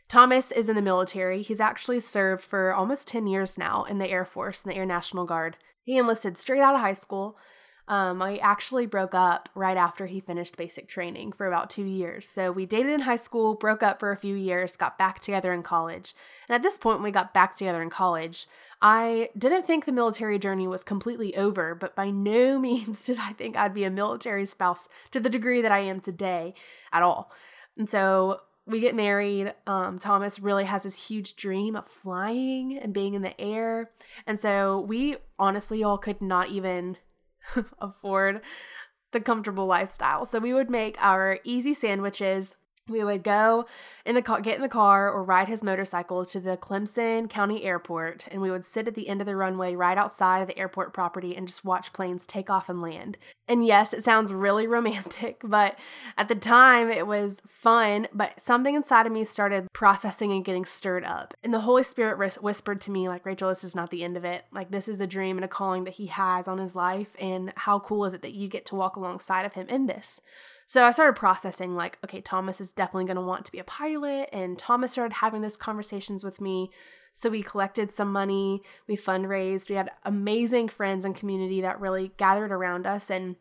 Thomas 0.08 0.50
is 0.50 0.70
in 0.70 0.78
the 0.78 0.82
military. 0.82 1.42
He's 1.42 1.60
actually 1.60 2.00
served 2.00 2.42
for 2.42 2.74
almost 2.74 3.10
10 3.10 3.28
years 3.28 3.58
now 3.58 3.84
in 3.84 3.98
the 3.98 4.10
Air 4.10 4.24
Force, 4.24 4.64
in 4.64 4.70
the 4.70 4.78
Air 4.78 4.86
National 4.86 5.26
Guard. 5.26 5.58
He 5.84 5.98
enlisted 5.98 6.38
straight 6.38 6.62
out 6.62 6.76
of 6.76 6.80
high 6.80 6.94
school. 6.94 7.38
Um, 7.88 8.22
I 8.22 8.38
actually 8.38 8.86
broke 8.86 9.14
up 9.14 9.50
right 9.56 9.76
after 9.76 10.06
he 10.06 10.22
finished 10.22 10.56
basic 10.56 10.88
training 10.88 11.34
for 11.34 11.48
about 11.48 11.70
two 11.70 11.84
years. 11.84 12.28
So 12.28 12.52
we 12.52 12.66
dated 12.66 12.94
in 12.94 13.02
high 13.02 13.18
school, 13.18 13.56
broke 13.56 13.84
up 13.84 14.00
for 14.00 14.12
a 14.12 14.18
few 14.18 14.36
years, 14.36 14.78
got 14.78 14.98
back 14.98 15.20
together 15.20 15.52
in 15.52 15.64
college. 15.64 16.16
And 16.48 16.56
at 16.56 16.64
this 16.64 16.78
point, 16.78 16.98
when 16.98 17.04
we 17.04 17.12
got 17.12 17.34
back 17.34 17.58
together 17.58 17.82
in 17.82 17.90
college, 17.90 18.48
I 18.82 19.30
didn't 19.38 19.68
think 19.68 19.84
the 19.84 19.92
military 19.92 20.40
journey 20.40 20.66
was 20.66 20.84
completely 20.84 21.36
over, 21.36 21.76
but 21.76 21.96
by 21.96 22.10
no 22.10 22.58
means 22.68 23.04
did 23.04 23.20
I 23.20 23.34
think 23.34 23.58
I'd 23.58 23.74
be 23.74 23.84
a 23.84 23.90
military 23.90 24.46
spouse 24.46 24.88
to 25.12 25.20
the 25.20 25.30
degree 25.30 25.62
that 25.62 25.72
I 25.72 25.80
am 25.80 26.00
today 26.00 26.54
at 26.94 27.04
all. 27.04 27.32
And 27.78 27.90
so 27.90 28.42
we 28.66 28.80
get 28.80 28.96
married. 28.96 29.54
Um, 29.68 30.00
Thomas 30.00 30.40
really 30.40 30.64
has 30.64 30.84
this 30.84 31.08
huge 31.08 31.36
dream 31.36 31.76
of 31.76 31.86
flying 31.86 32.78
and 32.78 32.94
being 32.94 33.14
in 33.14 33.24
the 33.24 33.40
air. 33.40 33.92
And 34.26 34.40
so 34.40 34.80
we 34.80 35.18
honestly 35.38 35.84
all 35.84 35.98
could 35.98 36.22
not 36.22 36.50
even 36.50 36.96
afford 37.80 38.42
the 39.12 39.20
comfortable 39.20 39.66
lifestyle. 39.66 40.26
So 40.26 40.40
we 40.40 40.54
would 40.54 40.70
make 40.70 40.98
our 41.00 41.40
easy 41.44 41.74
sandwiches 41.74 42.56
we 42.90 43.04
would 43.04 43.24
go 43.24 43.66
in 44.06 44.16
the 44.16 44.22
car, 44.22 44.42
get 44.42 44.58
in 44.58 44.62
the 44.62 44.68
car 44.68 45.10
or 45.10 45.24
ride 45.24 45.48
his 45.48 45.64
motorcycle 45.64 46.26
to 46.26 46.40
the 46.40 46.58
Clemson 46.58 47.30
County 47.30 47.64
Airport, 47.64 48.28
and 48.30 48.42
we 48.42 48.52
would 48.52 48.66
sit 48.66 48.90
at 48.90 48.96
the 48.96 49.08
end 49.08 49.22
of 49.22 49.28
the 49.28 49.38
runway 49.38 49.74
right 49.74 49.98
outside 49.98 50.42
of 50.42 50.48
the 50.48 50.58
airport 50.58 50.94
property 50.94 51.34
and 51.36 51.48
just 51.48 51.64
watch 51.64 51.94
planes 51.94 52.26
take 52.26 52.50
off 52.50 52.68
and 52.68 52.82
land. 52.82 53.18
And 53.48 53.66
yes, 53.66 53.94
it 53.94 54.04
sounds 54.04 54.34
really 54.34 54.68
romantic, 54.74 55.40
but 55.44 55.80
at 56.18 56.28
the 56.28 56.36
time 56.36 56.90
it 56.90 57.08
was 57.08 57.42
fun, 57.48 58.08
but 58.14 58.44
something 58.44 58.76
inside 58.76 59.06
of 59.06 59.14
me 59.14 59.24
started 59.24 59.72
processing 59.72 60.34
and 60.34 60.44
getting 60.44 60.66
stirred 60.66 61.06
up. 61.06 61.34
And 61.42 61.54
the 61.54 61.62
Holy 61.62 61.84
Spirit 61.84 62.20
whispered 62.42 62.82
to 62.82 62.92
me, 62.92 63.08
like, 63.08 63.26
Rachel, 63.26 63.48
this 63.48 63.64
is 63.64 63.76
not 63.76 63.92
the 63.92 64.04
end 64.04 64.18
of 64.18 64.26
it. 64.26 64.44
Like, 64.52 64.72
this 64.72 64.90
is 64.90 65.00
a 65.00 65.08
dream 65.08 65.38
and 65.38 65.46
a 65.46 65.48
calling 65.48 65.86
that 65.86 65.96
he 65.96 66.08
has 66.08 66.50
on 66.50 66.58
his 66.58 66.76
life, 66.76 67.16
and 67.18 67.54
how 67.56 67.80
cool 67.80 68.04
is 68.04 68.14
it 68.14 68.22
that 68.24 68.34
you 68.34 68.50
get 68.50 68.66
to 68.66 68.76
walk 68.76 68.98
alongside 68.98 69.46
of 69.46 69.54
him 69.54 69.68
in 69.70 69.86
this? 69.86 70.20
So 70.74 70.84
I 70.86 70.90
started 70.90 71.14
processing, 71.14 71.76
like, 71.76 72.00
okay, 72.04 72.20
Thomas 72.20 72.60
is 72.60 72.72
definitely 72.72 73.06
going 73.06 73.18
to 73.18 73.22
want 73.22 73.46
to 73.46 73.52
be 73.52 73.60
a 73.60 73.64
pilot. 73.64 74.28
And 74.34 74.58
Thomas 74.58 74.94
started 74.94 75.18
having 75.18 75.44
those 75.44 75.56
conversations 75.56 76.24
with 76.24 76.42
me. 76.42 76.72
So 77.14 77.30
we 77.30 77.44
collected 77.44 77.92
some 77.92 78.12
money, 78.12 78.64
we 78.88 78.98
fundraised, 78.98 79.70
we 79.70 79.76
had 79.76 79.92
amazing 80.04 80.70
friends 80.70 81.06
and 81.06 81.16
community 81.16 81.62
that 81.62 81.80
really 81.80 82.14
gathered 82.18 82.52
around 82.52 82.88
us 82.88 83.12
and 83.12 83.36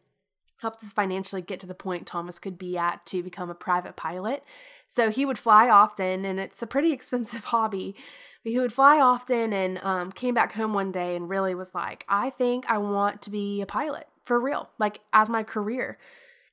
helped 0.59 0.83
us 0.83 0.93
financially 0.93 1.41
get 1.41 1.59
to 1.61 1.67
the 1.67 1.73
point 1.73 2.07
Thomas 2.07 2.39
could 2.39 2.59
be 2.59 2.77
at 2.77 3.07
to 3.07 3.23
become 3.23 3.49
a 3.49 3.55
private 3.55 3.97
pilot. 3.97 4.45
So 4.87 5.11
he 5.11 5.25
would 5.25 5.39
fly 5.39 5.71
often, 5.71 6.27
and 6.27 6.39
it's 6.39 6.61
a 6.61 6.67
pretty 6.67 6.93
expensive 6.93 7.45
hobby. 7.45 7.97
He 8.45 8.59
would 8.59 8.75
fly 8.75 9.01
often 9.01 9.55
and 9.55 9.79
um, 9.83 10.13
came 10.13 10.35
back 10.35 10.53
home 10.53 10.75
one 10.75 10.93
day 10.93 11.17
and 11.17 11.31
really 11.31 11.55
was 11.55 11.75
like, 11.75 12.05
I 12.11 12.29
think 12.29 12.67
I 12.69 12.77
want 12.77 13.23
to 13.23 13.31
be 13.31 13.63
a 13.63 13.67
pilot 13.67 14.07
for 14.23 14.39
real, 14.39 14.69
like 14.79 15.01
as 15.15 15.31
my 15.31 15.43
career. 15.43 15.97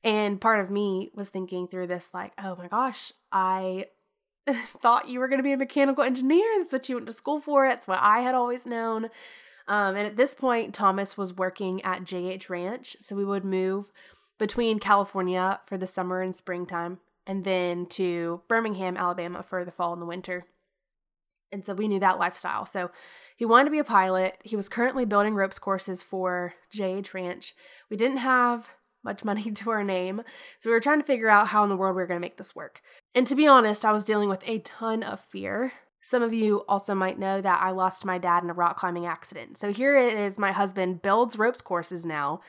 And 0.03 0.39
part 0.39 0.59
of 0.59 0.71
me 0.71 1.11
was 1.13 1.29
thinking 1.29 1.67
through 1.67 1.87
this, 1.87 2.13
like, 2.13 2.33
oh 2.41 2.55
my 2.55 2.67
gosh, 2.67 3.11
I 3.31 3.87
thought 4.49 5.09
you 5.09 5.19
were 5.19 5.27
going 5.27 5.39
to 5.39 5.43
be 5.43 5.51
a 5.51 5.57
mechanical 5.57 6.03
engineer. 6.03 6.45
That's 6.57 6.71
what 6.71 6.87
you 6.87 6.95
went 6.95 7.07
to 7.07 7.13
school 7.13 7.41
for. 7.41 7.67
That's 7.67 7.87
what 7.87 7.99
I 8.01 8.21
had 8.21 8.35
always 8.35 8.65
known. 8.65 9.09
Um, 9.67 9.95
and 9.95 10.07
at 10.07 10.17
this 10.17 10.33
point, 10.33 10.73
Thomas 10.73 11.17
was 11.17 11.33
working 11.33 11.81
at 11.83 12.03
JH 12.03 12.49
Ranch. 12.49 12.95
So 12.99 13.15
we 13.15 13.25
would 13.25 13.45
move 13.45 13.91
between 14.39 14.79
California 14.79 15.59
for 15.65 15.77
the 15.77 15.85
summer 15.85 16.21
and 16.21 16.35
springtime 16.35 16.99
and 17.27 17.43
then 17.43 17.85
to 17.85 18.41
Birmingham, 18.47 18.97
Alabama 18.97 19.43
for 19.43 19.63
the 19.63 19.71
fall 19.71 19.93
and 19.93 20.01
the 20.01 20.07
winter. 20.07 20.47
And 21.51 21.63
so 21.63 21.73
we 21.73 21.87
knew 21.87 21.99
that 21.99 22.17
lifestyle. 22.17 22.65
So 22.65 22.89
he 23.35 23.45
wanted 23.45 23.65
to 23.65 23.71
be 23.71 23.79
a 23.79 23.83
pilot. 23.83 24.37
He 24.43 24.55
was 24.55 24.69
currently 24.69 25.05
building 25.05 25.35
ropes 25.35 25.59
courses 25.59 26.01
for 26.01 26.55
JH 26.73 27.13
Ranch. 27.13 27.53
We 27.89 27.97
didn't 27.97 28.17
have 28.17 28.69
much 29.03 29.23
money 29.23 29.51
to 29.51 29.69
our 29.69 29.83
name. 29.83 30.23
So 30.57 30.69
we 30.69 30.73
were 30.73 30.79
trying 30.79 30.99
to 30.99 31.05
figure 31.05 31.29
out 31.29 31.47
how 31.47 31.63
in 31.63 31.69
the 31.69 31.77
world 31.77 31.95
we 31.95 32.01
were 32.01 32.07
going 32.07 32.19
to 32.19 32.25
make 32.25 32.37
this 32.37 32.55
work. 32.55 32.81
And 33.15 33.25
to 33.27 33.35
be 33.35 33.47
honest, 33.47 33.85
I 33.85 33.91
was 33.91 34.05
dealing 34.05 34.29
with 34.29 34.43
a 34.45 34.59
ton 34.59 35.03
of 35.03 35.19
fear. 35.19 35.73
Some 36.01 36.23
of 36.23 36.33
you 36.33 36.63
also 36.67 36.95
might 36.95 37.19
know 37.19 37.41
that 37.41 37.61
I 37.61 37.71
lost 37.71 38.05
my 38.05 38.17
dad 38.17 38.43
in 38.43 38.49
a 38.49 38.53
rock 38.53 38.77
climbing 38.77 39.05
accident. 39.05 39.57
So 39.57 39.71
here 39.71 39.97
it 39.97 40.13
is 40.13 40.39
my 40.39 40.51
husband 40.51 41.01
builds 41.01 41.37
ropes 41.37 41.61
courses 41.61 42.05
now. 42.05 42.41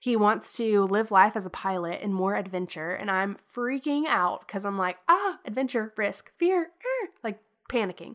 He 0.00 0.14
wants 0.14 0.56
to 0.58 0.84
live 0.84 1.10
life 1.10 1.34
as 1.34 1.46
a 1.46 1.50
pilot 1.50 2.00
and 2.02 2.14
more 2.14 2.36
adventure. 2.36 2.92
And 2.92 3.10
I'm 3.10 3.38
freaking 3.52 4.06
out 4.06 4.46
because 4.46 4.64
I'm 4.64 4.78
like, 4.78 4.98
ah, 5.08 5.38
adventure, 5.44 5.92
risk, 5.96 6.30
fear, 6.38 6.62
er, 6.62 7.08
like 7.24 7.40
panicking. 7.68 8.14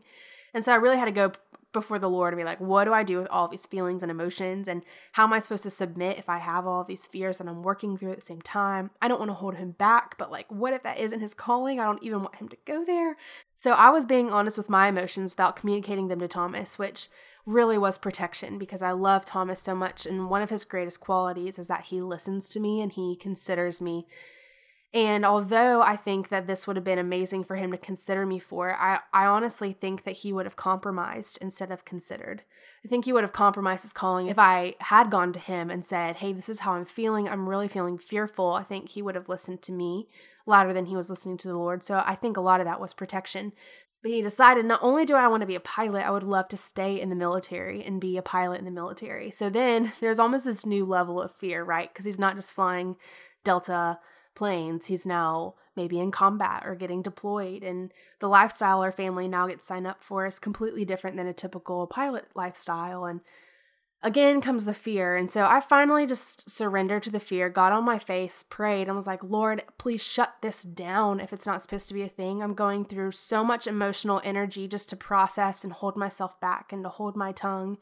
And 0.54 0.64
so 0.64 0.72
I 0.72 0.76
really 0.76 0.96
had 0.96 1.06
to 1.06 1.10
go 1.10 1.32
before 1.74 1.98
the 1.98 2.08
Lord 2.08 2.32
and 2.32 2.40
be 2.40 2.44
like, 2.44 2.60
what 2.60 2.84
do 2.84 2.94
I 2.94 3.02
do 3.02 3.18
with 3.18 3.28
all 3.28 3.48
these 3.48 3.66
feelings 3.66 4.02
and 4.02 4.10
emotions? 4.10 4.66
And 4.66 4.82
how 5.12 5.24
am 5.24 5.34
I 5.34 5.38
supposed 5.40 5.64
to 5.64 5.70
submit 5.70 6.16
if 6.16 6.30
I 6.30 6.38
have 6.38 6.66
all 6.66 6.84
these 6.84 7.06
fears 7.06 7.36
that 7.36 7.46
I'm 7.46 7.62
working 7.62 7.98
through 7.98 8.12
at 8.12 8.16
the 8.16 8.22
same 8.22 8.40
time? 8.40 8.90
I 9.02 9.08
don't 9.08 9.18
want 9.18 9.28
to 9.28 9.34
hold 9.34 9.56
him 9.56 9.72
back, 9.72 10.16
but 10.16 10.30
like, 10.30 10.50
what 10.50 10.72
if 10.72 10.82
that 10.84 10.98
isn't 10.98 11.20
his 11.20 11.34
calling? 11.34 11.78
I 11.78 11.84
don't 11.84 12.02
even 12.02 12.20
want 12.20 12.36
him 12.36 12.48
to 12.48 12.56
go 12.64 12.82
there. 12.82 13.18
So 13.54 13.72
I 13.72 13.90
was 13.90 14.06
being 14.06 14.32
honest 14.32 14.56
with 14.56 14.70
my 14.70 14.88
emotions 14.88 15.32
without 15.32 15.56
communicating 15.56 16.08
them 16.08 16.20
to 16.20 16.28
Thomas, 16.28 16.78
which 16.78 17.08
really 17.44 17.76
was 17.76 17.98
protection 17.98 18.58
because 18.58 18.80
I 18.80 18.92
love 18.92 19.26
Thomas 19.26 19.60
so 19.60 19.74
much. 19.74 20.06
And 20.06 20.30
one 20.30 20.40
of 20.40 20.48
his 20.48 20.64
greatest 20.64 21.00
qualities 21.00 21.58
is 21.58 21.66
that 21.66 21.86
he 21.86 22.00
listens 22.00 22.48
to 22.50 22.60
me 22.60 22.80
and 22.80 22.90
he 22.90 23.16
considers 23.16 23.80
me 23.80 24.06
and 24.94 25.26
although 25.26 25.82
I 25.82 25.96
think 25.96 26.28
that 26.28 26.46
this 26.46 26.68
would 26.68 26.76
have 26.76 26.84
been 26.84 27.00
amazing 27.00 27.42
for 27.42 27.56
him 27.56 27.72
to 27.72 27.76
consider 27.76 28.24
me 28.24 28.38
for, 28.38 28.72
I, 28.72 29.00
I 29.12 29.26
honestly 29.26 29.72
think 29.72 30.04
that 30.04 30.18
he 30.18 30.32
would 30.32 30.46
have 30.46 30.54
compromised 30.54 31.36
instead 31.40 31.72
of 31.72 31.84
considered. 31.84 32.42
I 32.84 32.88
think 32.88 33.04
he 33.04 33.12
would 33.12 33.24
have 33.24 33.32
compromised 33.32 33.82
his 33.82 33.92
calling 33.92 34.28
if 34.28 34.38
I 34.38 34.76
had 34.78 35.10
gone 35.10 35.32
to 35.32 35.40
him 35.40 35.68
and 35.68 35.84
said, 35.84 36.16
Hey, 36.16 36.32
this 36.32 36.48
is 36.48 36.60
how 36.60 36.74
I'm 36.74 36.84
feeling. 36.84 37.28
I'm 37.28 37.48
really 37.48 37.66
feeling 37.66 37.98
fearful. 37.98 38.52
I 38.52 38.62
think 38.62 38.90
he 38.90 39.02
would 39.02 39.16
have 39.16 39.28
listened 39.28 39.62
to 39.62 39.72
me 39.72 40.06
louder 40.46 40.72
than 40.72 40.86
he 40.86 40.94
was 40.94 41.10
listening 41.10 41.38
to 41.38 41.48
the 41.48 41.56
Lord. 41.56 41.82
So 41.82 42.00
I 42.06 42.14
think 42.14 42.36
a 42.36 42.42
lot 42.42 42.60
of 42.60 42.66
that 42.66 42.80
was 42.80 42.94
protection. 42.94 43.52
But 44.00 44.12
he 44.12 44.22
decided 44.22 44.64
not 44.64 44.80
only 44.82 45.04
do 45.04 45.16
I 45.16 45.26
want 45.26 45.40
to 45.40 45.46
be 45.46 45.56
a 45.56 45.60
pilot, 45.60 46.06
I 46.06 46.10
would 46.12 46.22
love 46.22 46.46
to 46.48 46.56
stay 46.56 47.00
in 47.00 47.08
the 47.08 47.16
military 47.16 47.82
and 47.82 48.00
be 48.00 48.16
a 48.16 48.22
pilot 48.22 48.60
in 48.60 48.64
the 48.64 48.70
military. 48.70 49.32
So 49.32 49.50
then 49.50 49.92
there's 50.00 50.20
almost 50.20 50.44
this 50.44 50.64
new 50.64 50.84
level 50.84 51.20
of 51.20 51.34
fear, 51.34 51.64
right? 51.64 51.92
Because 51.92 52.04
he's 52.04 52.18
not 52.18 52.36
just 52.36 52.52
flying 52.52 52.94
Delta 53.42 53.98
planes. 54.34 54.86
He's 54.86 55.06
now 55.06 55.54
maybe 55.76 55.98
in 55.98 56.10
combat 56.10 56.62
or 56.64 56.74
getting 56.74 57.02
deployed. 57.02 57.62
And 57.62 57.92
the 58.20 58.28
lifestyle 58.28 58.80
our 58.80 58.92
family 58.92 59.28
now 59.28 59.46
gets 59.46 59.66
signed 59.66 59.86
up 59.86 60.02
for 60.02 60.26
is 60.26 60.38
completely 60.38 60.84
different 60.84 61.16
than 61.16 61.26
a 61.26 61.32
typical 61.32 61.86
pilot 61.86 62.26
lifestyle. 62.34 63.04
And 63.04 63.20
again 64.02 64.40
comes 64.40 64.66
the 64.66 64.74
fear. 64.74 65.16
And 65.16 65.32
so 65.32 65.46
I 65.46 65.60
finally 65.60 66.06
just 66.06 66.48
surrendered 66.48 67.02
to 67.04 67.10
the 67.10 67.18
fear, 67.18 67.48
got 67.48 67.72
on 67.72 67.84
my 67.84 67.98
face, 67.98 68.44
prayed, 68.48 68.86
and 68.86 68.94
was 68.94 69.06
like, 69.06 69.24
Lord, 69.24 69.64
please 69.78 70.02
shut 70.02 70.34
this 70.42 70.62
down 70.62 71.20
if 71.20 71.32
it's 71.32 71.46
not 71.46 71.62
supposed 71.62 71.88
to 71.88 71.94
be 71.94 72.02
a 72.02 72.08
thing. 72.08 72.42
I'm 72.42 72.54
going 72.54 72.84
through 72.84 73.12
so 73.12 73.42
much 73.42 73.66
emotional 73.66 74.20
energy 74.22 74.68
just 74.68 74.90
to 74.90 74.96
process 74.96 75.64
and 75.64 75.72
hold 75.72 75.96
myself 75.96 76.38
back 76.40 76.72
and 76.72 76.84
to 76.84 76.90
hold 76.90 77.16
my 77.16 77.32
tongue 77.32 77.78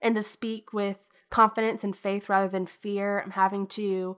and 0.00 0.16
to 0.16 0.22
speak 0.22 0.72
with 0.72 1.10
confidence 1.28 1.84
and 1.84 1.94
faith 1.94 2.28
rather 2.28 2.48
than 2.48 2.66
fear. 2.66 3.20
I'm 3.20 3.32
having 3.32 3.66
to 3.68 4.16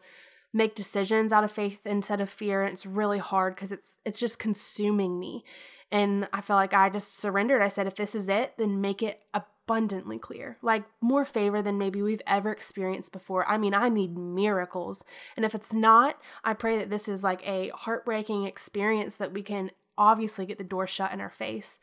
make 0.52 0.74
decisions 0.74 1.32
out 1.32 1.44
of 1.44 1.50
faith 1.50 1.86
instead 1.86 2.20
of 2.20 2.28
fear 2.28 2.62
and 2.62 2.72
it's 2.72 2.84
really 2.86 3.18
hard 3.18 3.54
because 3.54 3.72
it's 3.72 3.98
it's 4.04 4.20
just 4.20 4.38
consuming 4.38 5.18
me. 5.18 5.44
And 5.90 6.28
i 6.32 6.40
feel 6.40 6.56
like 6.56 6.74
i 6.74 6.88
just 6.88 7.18
surrendered. 7.18 7.62
I 7.62 7.68
said 7.68 7.86
if 7.86 7.96
this 7.96 8.14
is 8.14 8.28
it 8.28 8.54
then 8.58 8.80
make 8.80 9.02
it 9.02 9.22
abundantly 9.32 10.18
clear. 10.18 10.58
Like 10.62 10.84
more 11.00 11.24
favor 11.24 11.62
than 11.62 11.78
maybe 11.78 12.02
we've 12.02 12.22
ever 12.26 12.52
experienced 12.52 13.12
before. 13.12 13.48
I 13.48 13.56
mean 13.56 13.74
i 13.74 13.88
need 13.88 14.18
miracles. 14.18 15.04
And 15.36 15.44
if 15.44 15.54
it's 15.54 15.72
not 15.72 16.18
i 16.44 16.52
pray 16.52 16.78
that 16.78 16.90
this 16.90 17.08
is 17.08 17.24
like 17.24 17.46
a 17.46 17.70
heartbreaking 17.74 18.44
experience 18.44 19.16
that 19.16 19.32
we 19.32 19.42
can 19.42 19.70
obviously 19.96 20.46
get 20.46 20.58
the 20.58 20.64
door 20.64 20.86
shut 20.86 21.12
in 21.12 21.20
our 21.20 21.30
face. 21.30 21.78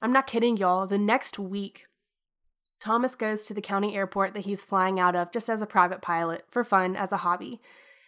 I'm 0.00 0.12
not 0.12 0.26
kidding 0.26 0.56
y'all. 0.56 0.86
The 0.86 0.98
next 0.98 1.38
week 1.38 1.86
Thomas 2.78 3.14
goes 3.16 3.46
to 3.46 3.54
the 3.54 3.62
county 3.62 3.96
airport 3.96 4.34
that 4.34 4.44
he's 4.44 4.62
flying 4.62 5.00
out 5.00 5.16
of 5.16 5.32
just 5.32 5.48
as 5.48 5.62
a 5.62 5.66
private 5.66 6.02
pilot 6.02 6.44
for 6.50 6.62
fun 6.62 6.94
as 6.94 7.10
a 7.10 7.18
hobby 7.18 7.60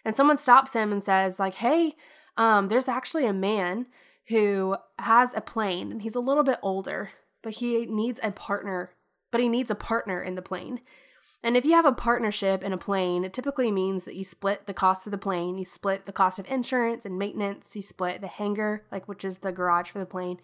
and 0.05 0.15
someone 0.15 0.37
stops 0.37 0.73
him 0.73 0.91
and 0.91 1.03
says 1.03 1.39
like 1.39 1.55
hey 1.55 1.93
um, 2.37 2.69
there's 2.69 2.87
actually 2.87 3.25
a 3.25 3.33
man 3.33 3.87
who 4.29 4.77
has 4.99 5.33
a 5.33 5.41
plane 5.41 5.91
and 5.91 6.01
he's 6.01 6.15
a 6.15 6.21
little 6.21 6.43
bit 6.43 6.59
older 6.61 7.11
but 7.41 7.55
he 7.55 7.85
needs 7.85 8.19
a 8.23 8.31
partner 8.31 8.91
but 9.31 9.41
he 9.41 9.49
needs 9.49 9.71
a 9.71 9.75
partner 9.75 10.21
in 10.21 10.35
the 10.35 10.41
plane 10.41 10.81
and 11.41 11.55
if 11.55 11.63
you 11.63 11.71
have 11.71 11.85
a 11.85 11.91
partnership 11.91 12.63
in 12.63 12.73
a 12.73 12.77
plane 12.77 13.23
it 13.23 13.33
typically 13.33 13.71
means 13.71 14.05
that 14.05 14.15
you 14.15 14.23
split 14.23 14.65
the 14.67 14.73
cost 14.73 15.07
of 15.07 15.11
the 15.11 15.17
plane 15.17 15.57
you 15.57 15.65
split 15.65 16.05
the 16.05 16.11
cost 16.11 16.39
of 16.39 16.49
insurance 16.49 17.05
and 17.05 17.17
maintenance 17.17 17.75
you 17.75 17.81
split 17.81 18.21
the 18.21 18.27
hangar 18.27 18.85
like 18.91 19.07
which 19.07 19.25
is 19.25 19.39
the 19.39 19.51
garage 19.51 19.89
for 19.89 19.99
the 19.99 20.05
plane 20.05 20.37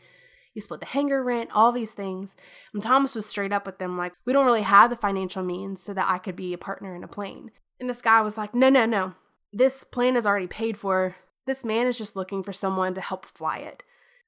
you 0.55 0.61
split 0.61 0.79
the 0.79 0.85
hangar 0.85 1.21
rent, 1.21 1.49
all 1.53 1.73
these 1.73 1.93
things. 1.93 2.35
And 2.73 2.81
Thomas 2.81 3.13
was 3.13 3.25
straight 3.25 3.51
up 3.51 3.65
with 3.65 3.77
them, 3.77 3.97
like, 3.97 4.13
we 4.25 4.31
don't 4.31 4.45
really 4.45 4.61
have 4.61 4.89
the 4.89 4.95
financial 4.95 5.43
means 5.43 5.83
so 5.83 5.93
that 5.93 6.09
I 6.09 6.17
could 6.17 6.37
be 6.37 6.53
a 6.53 6.57
partner 6.57 6.95
in 6.95 7.03
a 7.03 7.09
plane. 7.09 7.51
And 7.77 7.89
this 7.89 8.01
guy 8.01 8.21
was 8.21 8.37
like, 8.37 8.55
no, 8.55 8.69
no, 8.69 8.85
no 8.85 9.15
this 9.55 9.85
plane 9.85 10.17
is 10.17 10.27
already 10.27 10.47
paid 10.47 10.77
for. 10.77 11.15
This 11.45 11.63
man 11.63 11.87
is 11.87 11.97
just 11.97 12.17
looking 12.17 12.43
for 12.43 12.51
someone 12.51 12.93
to 12.93 13.01
help 13.01 13.25
fly 13.25 13.59
it. 13.59 13.83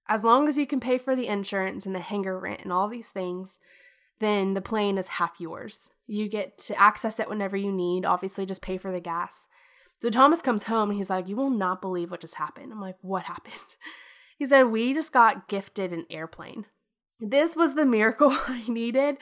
As 0.07 0.23
long 0.23 0.47
as 0.47 0.57
you 0.57 0.65
can 0.65 0.79
pay 0.79 0.97
for 0.97 1.17
the 1.17 1.27
insurance 1.27 1.85
and 1.85 1.93
the 1.93 1.99
hangar 1.99 2.39
rent 2.39 2.61
and 2.63 2.71
all 2.71 2.87
these 2.87 3.09
things, 3.09 3.59
then 4.19 4.53
the 4.53 4.61
plane 4.61 4.97
is 4.97 5.09
half 5.09 5.41
yours. 5.41 5.91
You 6.07 6.29
get 6.29 6.57
to 6.59 6.79
access 6.79 7.19
it 7.19 7.27
whenever 7.27 7.57
you 7.57 7.73
need. 7.73 8.05
Obviously, 8.05 8.45
just 8.45 8.61
pay 8.61 8.77
for 8.77 8.89
the 8.89 9.01
gas. 9.01 9.49
So 9.99 10.09
Thomas 10.09 10.41
comes 10.41 10.63
home 10.63 10.91
and 10.91 10.97
he's 10.97 11.09
like, 11.09 11.27
You 11.27 11.35
will 11.35 11.49
not 11.49 11.81
believe 11.81 12.09
what 12.09 12.21
just 12.21 12.35
happened. 12.35 12.71
I'm 12.71 12.79
like, 12.79 12.97
What 13.01 13.23
happened? 13.23 13.55
He 14.39 14.45
said, 14.45 14.65
We 14.65 14.93
just 14.93 15.11
got 15.11 15.47
gifted 15.47 15.91
an 15.91 16.05
airplane. 16.11 16.65
This 17.19 17.55
was 17.55 17.73
the 17.73 17.87
miracle 17.87 18.29
I 18.47 18.63
needed. 18.67 19.17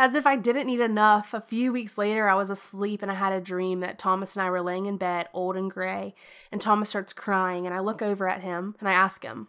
As 0.00 0.14
if 0.14 0.26
I 0.26 0.34
didn't 0.34 0.66
need 0.66 0.80
enough, 0.80 1.34
a 1.34 1.42
few 1.42 1.74
weeks 1.74 1.98
later, 1.98 2.26
I 2.26 2.34
was 2.34 2.48
asleep 2.48 3.02
and 3.02 3.10
I 3.10 3.16
had 3.16 3.34
a 3.34 3.40
dream 3.40 3.80
that 3.80 3.98
Thomas 3.98 4.34
and 4.34 4.42
I 4.42 4.48
were 4.48 4.62
laying 4.62 4.86
in 4.86 4.96
bed, 4.96 5.28
old 5.34 5.58
and 5.58 5.70
gray, 5.70 6.14
and 6.50 6.58
Thomas 6.58 6.88
starts 6.88 7.12
crying. 7.12 7.66
And 7.66 7.74
I 7.74 7.80
look 7.80 8.00
over 8.00 8.26
at 8.26 8.40
him 8.40 8.76
and 8.80 8.88
I 8.88 8.94
ask 8.94 9.22
him, 9.22 9.48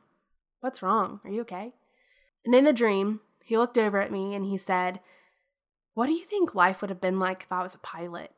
What's 0.59 0.83
wrong? 0.83 1.21
Are 1.23 1.31
you 1.31 1.39
okay? 1.43 1.71
And 2.43 2.53
in 2.53 2.65
the 2.65 2.73
dream, 2.73 3.21
he 3.45 3.57
looked 3.57 3.77
over 3.77 4.01
at 4.01 4.11
me 4.11 4.35
and 4.35 4.43
he 4.43 4.57
said, 4.57 4.99
What 5.93 6.07
do 6.07 6.11
you 6.11 6.25
think 6.25 6.53
life 6.53 6.81
would 6.81 6.89
have 6.89 6.99
been 6.99 7.17
like 7.17 7.43
if 7.43 7.51
I 7.53 7.63
was 7.63 7.75
a 7.75 7.79
pilot? 7.79 8.31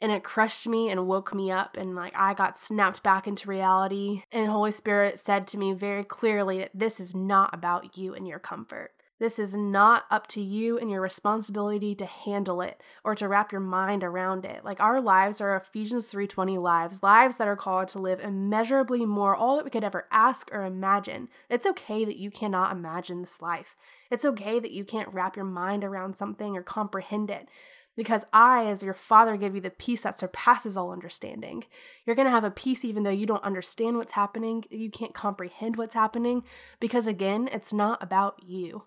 and 0.00 0.10
it 0.10 0.24
crushed 0.24 0.66
me 0.66 0.90
and 0.90 1.06
woke 1.06 1.32
me 1.32 1.52
up 1.52 1.76
and 1.78 1.94
like 1.94 2.12
I 2.16 2.34
got 2.34 2.58
snapped 2.58 3.04
back 3.04 3.28
into 3.28 3.48
reality 3.48 4.22
and 4.32 4.48
Holy 4.48 4.72
Spirit 4.72 5.20
said 5.20 5.46
to 5.46 5.58
me 5.58 5.72
very 5.72 6.02
clearly 6.02 6.58
that 6.58 6.72
this 6.74 6.98
is 6.98 7.14
not 7.14 7.54
about 7.54 7.96
you 7.96 8.12
and 8.12 8.26
your 8.26 8.40
comfort. 8.40 8.90
This 9.24 9.38
is 9.38 9.56
not 9.56 10.04
up 10.10 10.26
to 10.26 10.40
you 10.42 10.78
and 10.78 10.90
your 10.90 11.00
responsibility 11.00 11.94
to 11.94 12.04
handle 12.04 12.60
it 12.60 12.78
or 13.02 13.14
to 13.14 13.26
wrap 13.26 13.52
your 13.52 13.60
mind 13.62 14.04
around 14.04 14.44
it. 14.44 14.66
Like 14.66 14.80
our 14.80 15.00
lives 15.00 15.40
are 15.40 15.56
Ephesians 15.56 16.12
3:20 16.12 16.58
lives, 16.58 17.02
lives 17.02 17.38
that 17.38 17.48
are 17.48 17.56
called 17.56 17.88
to 17.88 17.98
live 17.98 18.20
immeasurably 18.20 19.06
more 19.06 19.34
all 19.34 19.56
that 19.56 19.64
we 19.64 19.70
could 19.70 19.82
ever 19.82 20.06
ask 20.10 20.50
or 20.52 20.66
imagine. 20.66 21.30
It's 21.48 21.64
okay 21.64 22.04
that 22.04 22.18
you 22.18 22.30
cannot 22.30 22.72
imagine 22.72 23.22
this 23.22 23.40
life. 23.40 23.74
It's 24.10 24.26
okay 24.26 24.60
that 24.60 24.72
you 24.72 24.84
can't 24.84 25.14
wrap 25.14 25.36
your 25.36 25.46
mind 25.46 25.84
around 25.84 26.18
something 26.18 26.54
or 26.54 26.62
comprehend 26.62 27.30
it 27.30 27.48
because 27.96 28.26
I, 28.30 28.66
as 28.66 28.82
your 28.82 28.92
Father, 28.92 29.38
give 29.38 29.54
you 29.54 29.62
the 29.62 29.70
peace 29.70 30.02
that 30.02 30.18
surpasses 30.18 30.76
all 30.76 30.92
understanding. 30.92 31.64
You're 32.04 32.16
going 32.16 32.26
to 32.26 32.30
have 32.30 32.44
a 32.44 32.50
peace 32.50 32.84
even 32.84 33.04
though 33.04 33.08
you 33.08 33.24
don't 33.24 33.42
understand 33.42 33.96
what's 33.96 34.12
happening, 34.12 34.66
you 34.68 34.90
can't 34.90 35.14
comprehend 35.14 35.76
what's 35.76 35.94
happening, 35.94 36.44
because 36.78 37.06
again, 37.06 37.48
it's 37.50 37.72
not 37.72 38.02
about 38.02 38.42
you. 38.44 38.84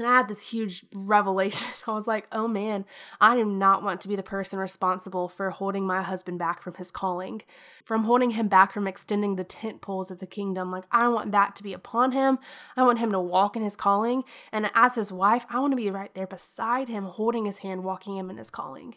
And 0.00 0.08
I 0.08 0.16
had 0.16 0.28
this 0.28 0.50
huge 0.50 0.86
revelation. 0.94 1.68
I 1.86 1.92
was 1.92 2.06
like, 2.06 2.26
oh 2.32 2.48
man, 2.48 2.86
I 3.20 3.36
do 3.36 3.44
not 3.44 3.82
want 3.82 4.00
to 4.00 4.08
be 4.08 4.16
the 4.16 4.22
person 4.22 4.58
responsible 4.58 5.28
for 5.28 5.50
holding 5.50 5.86
my 5.86 6.00
husband 6.00 6.38
back 6.38 6.62
from 6.62 6.74
his 6.74 6.90
calling, 6.90 7.42
from 7.84 8.04
holding 8.04 8.30
him 8.30 8.48
back 8.48 8.72
from 8.72 8.86
extending 8.86 9.36
the 9.36 9.44
tent 9.44 9.82
poles 9.82 10.10
of 10.10 10.18
the 10.18 10.26
kingdom. 10.26 10.72
Like, 10.72 10.84
I 10.90 11.06
want 11.08 11.32
that 11.32 11.54
to 11.56 11.62
be 11.62 11.74
upon 11.74 12.12
him. 12.12 12.38
I 12.78 12.82
want 12.82 12.98
him 12.98 13.12
to 13.12 13.20
walk 13.20 13.56
in 13.56 13.62
his 13.62 13.76
calling. 13.76 14.24
And 14.50 14.70
as 14.74 14.94
his 14.94 15.12
wife, 15.12 15.44
I 15.50 15.60
want 15.60 15.72
to 15.72 15.76
be 15.76 15.90
right 15.90 16.14
there 16.14 16.26
beside 16.26 16.88
him, 16.88 17.04
holding 17.04 17.44
his 17.44 17.58
hand, 17.58 17.84
walking 17.84 18.16
him 18.16 18.30
in 18.30 18.38
his 18.38 18.50
calling. 18.50 18.96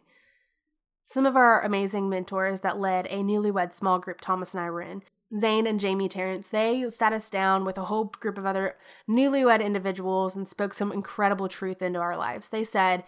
Some 1.04 1.26
of 1.26 1.36
our 1.36 1.62
amazing 1.62 2.10
mentors 2.10 2.62
that 2.62 2.80
led 2.80 3.08
a 3.08 3.18
newlywed 3.18 3.74
small 3.74 4.00
group 4.00 4.22
Thomas 4.22 4.54
and 4.54 4.64
I 4.64 4.70
were 4.70 4.82
in 4.82 5.04
Zane 5.38 5.66
and 5.66 5.80
Jamie 5.80 6.10
Terrence, 6.10 6.50
they 6.50 6.90
sat 6.90 7.14
us 7.14 7.30
down 7.30 7.66
with 7.66 7.78
a 7.78 7.86
whole 7.86 8.06
group 8.06 8.38
of 8.38 8.46
other 8.46 8.76
newlywed 9.10 9.64
individuals 9.64 10.36
and 10.36 10.48
spoke 10.48 10.74
some 10.74 10.92
incredible 10.92 11.48
truth 11.48 11.82
into 11.82 12.00
our 12.00 12.18
lives. 12.18 12.50
They 12.50 12.64
said, 12.64 13.04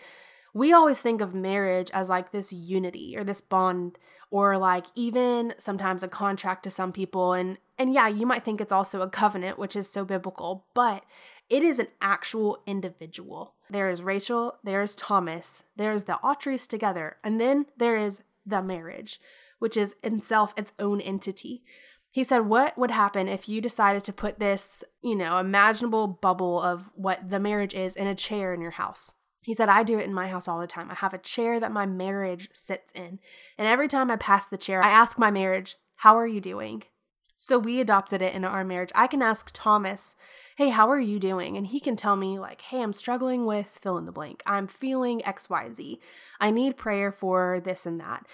We 0.53 0.73
always 0.73 1.01
think 1.01 1.21
of 1.21 1.35
marriage 1.35 1.91
as 1.93 2.09
like 2.09 2.31
this 2.31 2.51
unity 2.51 3.15
or 3.17 3.23
this 3.23 3.41
bond 3.41 3.97
or 4.31 4.57
like 4.57 4.87
even 4.95 5.53
sometimes 5.57 6.03
a 6.03 6.07
contract 6.07 6.63
to 6.63 6.69
some 6.69 6.91
people 6.91 7.33
and 7.33 7.57
and 7.77 7.93
yeah, 7.93 8.07
you 8.07 8.25
might 8.25 8.45
think 8.45 8.61
it's 8.61 8.71
also 8.71 9.01
a 9.01 9.09
covenant, 9.09 9.59
which 9.59 9.75
is 9.75 9.89
so 9.89 10.05
biblical, 10.05 10.65
but 10.73 11.03
it 11.49 11.61
is 11.61 11.77
an 11.77 11.87
actual 12.01 12.61
individual. 12.65 13.53
There 13.69 13.89
is 13.89 14.01
Rachel, 14.01 14.55
there's 14.63 14.95
Thomas, 14.95 15.63
there's 15.75 16.05
the 16.05 16.19
Autreys 16.23 16.67
together, 16.67 17.17
and 17.23 17.39
then 17.39 17.65
there 17.77 17.97
is 17.97 18.23
the 18.45 18.61
marriage, 18.61 19.19
which 19.59 19.75
is 19.75 19.95
itself 20.03 20.53
its 20.55 20.71
own 20.79 21.01
entity. 21.01 21.63
He 22.15 22.23
said, 22.23 22.47
What 22.47 22.77
would 22.77 22.91
happen 22.91 23.27
if 23.27 23.49
you 23.49 23.59
decided 23.59 24.05
to 24.05 24.13
put 24.13 24.39
this, 24.39 24.85
you 25.01 25.17
know, 25.17 25.37
imaginable 25.37 26.07
bubble 26.07 26.61
of 26.61 26.89
what 26.95 27.29
the 27.29 27.41
marriage 27.41 27.73
is 27.73 27.93
in 27.93 28.07
a 28.07 28.15
chair 28.15 28.53
in 28.53 28.61
your 28.61 28.71
house? 28.71 29.11
He 29.41 29.53
said, 29.53 29.67
I 29.67 29.83
do 29.83 29.99
it 29.99 30.05
in 30.05 30.13
my 30.13 30.29
house 30.29 30.47
all 30.47 30.61
the 30.61 30.65
time. 30.65 30.89
I 30.89 30.95
have 30.95 31.13
a 31.13 31.17
chair 31.17 31.59
that 31.59 31.73
my 31.73 31.85
marriage 31.85 32.47
sits 32.53 32.93
in. 32.93 33.19
And 33.57 33.67
every 33.67 33.89
time 33.89 34.09
I 34.09 34.15
pass 34.15 34.47
the 34.47 34.55
chair, 34.55 34.81
I 34.81 34.91
ask 34.91 35.19
my 35.19 35.29
marriage, 35.29 35.75
How 35.97 36.17
are 36.17 36.25
you 36.25 36.39
doing? 36.39 36.83
So 37.35 37.59
we 37.59 37.81
adopted 37.81 38.21
it 38.21 38.33
into 38.33 38.47
our 38.47 38.63
marriage. 38.63 38.93
I 38.95 39.07
can 39.07 39.21
ask 39.21 39.49
Thomas, 39.51 40.15
Hey, 40.55 40.69
how 40.69 40.89
are 40.89 41.01
you 41.01 41.19
doing? 41.19 41.57
And 41.57 41.67
he 41.67 41.81
can 41.81 41.97
tell 41.97 42.15
me, 42.15 42.39
like, 42.39 42.61
Hey, 42.61 42.81
I'm 42.81 42.93
struggling 42.93 43.45
with 43.45 43.77
fill 43.81 43.97
in 43.97 44.05
the 44.05 44.13
blank. 44.13 44.41
I'm 44.45 44.67
feeling 44.67 45.19
XYZ. 45.19 45.99
I 46.39 46.49
need 46.49 46.77
prayer 46.77 47.11
for 47.11 47.59
this 47.59 47.85
and 47.85 47.99
that. 47.99 48.25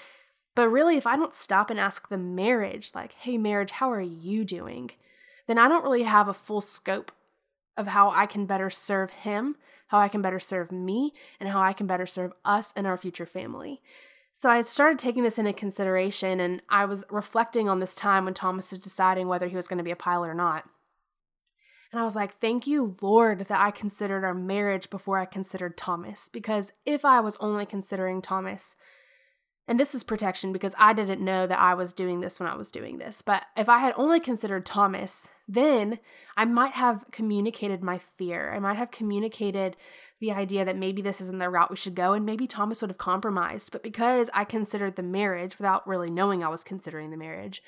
But 0.55 0.70
really, 0.70 0.98
if 0.98 1.08
I 1.08 1.15
don't 1.15 1.34
stop 1.34 1.70
and 1.70 1.79
ask 1.79 2.10
the 2.10 2.17
marriage, 2.17 2.91
like, 2.93 3.13
hey, 3.13 3.38
marriage, 3.38 3.72
how 3.72 3.91
are 3.91 4.01
you 4.01 4.43
doing? 4.43 4.91
Then 5.48 5.58
I 5.58 5.67
don't 5.67 5.84
really 5.84 6.03
have 6.03 6.27
a 6.27 6.34
full 6.34 6.62
scope 6.62 7.12
of 7.77 7.88
how 7.88 8.10
I 8.10 8.25
can 8.25 8.46
better 8.46 8.70
serve 8.70 9.12
him, 9.12 9.55
how 9.88 10.00
I 10.00 10.08
can 10.08 10.22
better 10.22 10.39
serve 10.39 10.72
me, 10.72 11.13
and 11.39 11.50
how 11.50 11.62
I 11.62 11.74
can 11.74 11.88
better 11.88 12.05
serve 12.05 12.34
us 12.43 12.74
and 12.75 12.86
our 12.86 12.98
future 12.98 13.25
family. 13.25 13.81
So 14.34 14.50
I 14.50 14.58
had 14.58 14.65
started 14.65 15.00
taking 15.00 15.24
this 15.24 15.38
into 15.38 15.54
consideration 15.54 16.39
and 16.39 16.62
I 16.69 16.86
was 16.86 17.04
reflecting 17.10 17.69
on 17.69 17.80
this 17.80 17.95
time 17.95 18.25
when 18.25 18.34
Thomas 18.34 18.71
was 18.71 18.80
deciding 18.80 19.28
whether 19.28 19.47
he 19.47 19.56
was 19.56 19.67
going 19.67 19.78
to 19.78 19.84
be 19.84 19.91
a 19.91 19.95
pilot 19.95 20.28
or 20.28 20.34
not. 20.34 20.65
And 21.91 21.99
I 21.99 22.06
was 22.06 22.15
like, 22.15 22.39
thank 22.39 22.65
you, 22.65 22.95
Lord, 23.02 23.39
that 23.39 23.60
I 23.60 23.69
considered 23.71 24.23
our 24.23 24.34
marriage 24.34 24.89
before 24.89 25.19
I 25.19 25.25
considered 25.25 25.78
Thomas. 25.78 26.30
Because 26.30 26.71
if 26.86 27.04
I 27.04 27.19
was 27.19 27.36
only 27.41 27.65
considering 27.65 28.21
Thomas, 28.21 28.78
and 29.67 29.80
this 29.80 29.95
is 29.95 30.04
protection 30.04 30.52
because 30.52 30.76
I 30.78 30.93
didn't 30.93 31.24
know 31.24 31.47
that 31.47 31.60
I 31.60 31.74
was 31.74 31.93
doing 31.93 32.19
this 32.19 32.39
when 32.39 32.50
I 32.50 32.56
was 32.56 32.71
doing 32.71 32.97
this. 32.97 33.21
But 33.21 33.43
if 33.56 33.69
I 33.69 33.80
had 33.80 33.93
only 33.95 34.19
considered 34.19 34.65
Thomas, 34.65 35.30
then 35.47 36.00
I 36.36 36.45
might 36.45 36.74
have 36.74 37.06
communicated 37.12 37.84
my 37.84 37.97
fear. 37.97 38.54
I 38.54 38.60
might 38.60 38.78
have 38.78 38.91
communicated 38.91 39.78
the 40.19 40.32
idea 40.32 40.65
that 40.65 40.78
maybe 40.78 41.02
this 41.02 41.21
isn't 41.21 41.39
the 41.39 41.50
route 41.50 41.69
we 41.69 41.78
should 41.78 41.95
go, 41.95 42.13
and 42.13 42.26
maybe 42.26 42.47
Thomas 42.47 42.82
would 42.82 42.89
have 42.89 42.97
compromised. 42.97 43.71
But 43.71 43.84
because 43.84 44.30
I 44.34 44.45
considered 44.45 44.95
the 44.95 45.04
marriage 45.04 45.58
without 45.58 45.88
really 45.88 46.10
knowing 46.10 46.43
I 46.43 46.50
was 46.50 46.63
considering 46.63 47.12
the 47.12 47.17
marriage, 47.17 47.62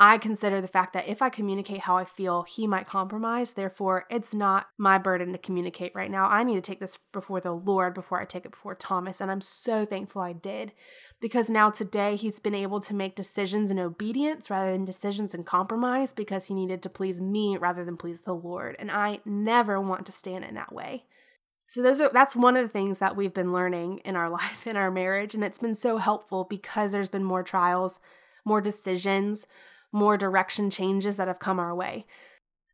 I 0.00 0.16
consider 0.16 0.60
the 0.60 0.68
fact 0.68 0.92
that 0.92 1.08
if 1.08 1.20
I 1.20 1.28
communicate 1.28 1.80
how 1.80 1.96
I 1.96 2.04
feel, 2.04 2.44
he 2.44 2.68
might 2.68 2.86
compromise. 2.86 3.54
Therefore, 3.54 4.06
it's 4.08 4.32
not 4.32 4.68
my 4.78 4.96
burden 4.96 5.32
to 5.32 5.38
communicate 5.38 5.92
right 5.92 6.10
now. 6.10 6.28
I 6.28 6.44
need 6.44 6.54
to 6.54 6.60
take 6.60 6.78
this 6.78 6.98
before 7.12 7.40
the 7.40 7.52
Lord 7.52 7.94
before 7.94 8.20
I 8.20 8.24
take 8.24 8.44
it 8.44 8.52
before 8.52 8.76
Thomas. 8.76 9.20
And 9.20 9.28
I'm 9.28 9.40
so 9.40 9.84
thankful 9.84 10.22
I 10.22 10.34
did 10.34 10.72
because 11.20 11.50
now 11.50 11.70
today 11.70 12.16
he's 12.16 12.38
been 12.38 12.54
able 12.54 12.80
to 12.80 12.94
make 12.94 13.16
decisions 13.16 13.70
in 13.70 13.78
obedience 13.78 14.50
rather 14.50 14.72
than 14.72 14.84
decisions 14.84 15.34
in 15.34 15.44
compromise 15.44 16.12
because 16.12 16.46
he 16.46 16.54
needed 16.54 16.82
to 16.82 16.88
please 16.88 17.20
me 17.20 17.56
rather 17.56 17.84
than 17.84 17.96
please 17.96 18.22
the 18.22 18.34
Lord. 18.34 18.76
And 18.78 18.90
I 18.90 19.20
never 19.24 19.80
want 19.80 20.06
to 20.06 20.12
stand 20.12 20.44
in 20.44 20.54
that 20.54 20.72
way. 20.72 21.04
So 21.66 21.82
those 21.82 22.00
are 22.00 22.10
that's 22.12 22.36
one 22.36 22.56
of 22.56 22.62
the 22.62 22.72
things 22.72 22.98
that 22.98 23.16
we've 23.16 23.34
been 23.34 23.52
learning 23.52 23.98
in 24.04 24.16
our 24.16 24.30
life 24.30 24.66
in 24.66 24.76
our 24.76 24.90
marriage 24.90 25.34
and 25.34 25.44
it's 25.44 25.58
been 25.58 25.74
so 25.74 25.98
helpful 25.98 26.44
because 26.48 26.92
there's 26.92 27.08
been 27.08 27.24
more 27.24 27.42
trials, 27.42 28.00
more 28.44 28.60
decisions, 28.60 29.46
more 29.92 30.16
direction 30.16 30.70
changes 30.70 31.16
that 31.16 31.28
have 31.28 31.38
come 31.38 31.58
our 31.58 31.74
way 31.74 32.06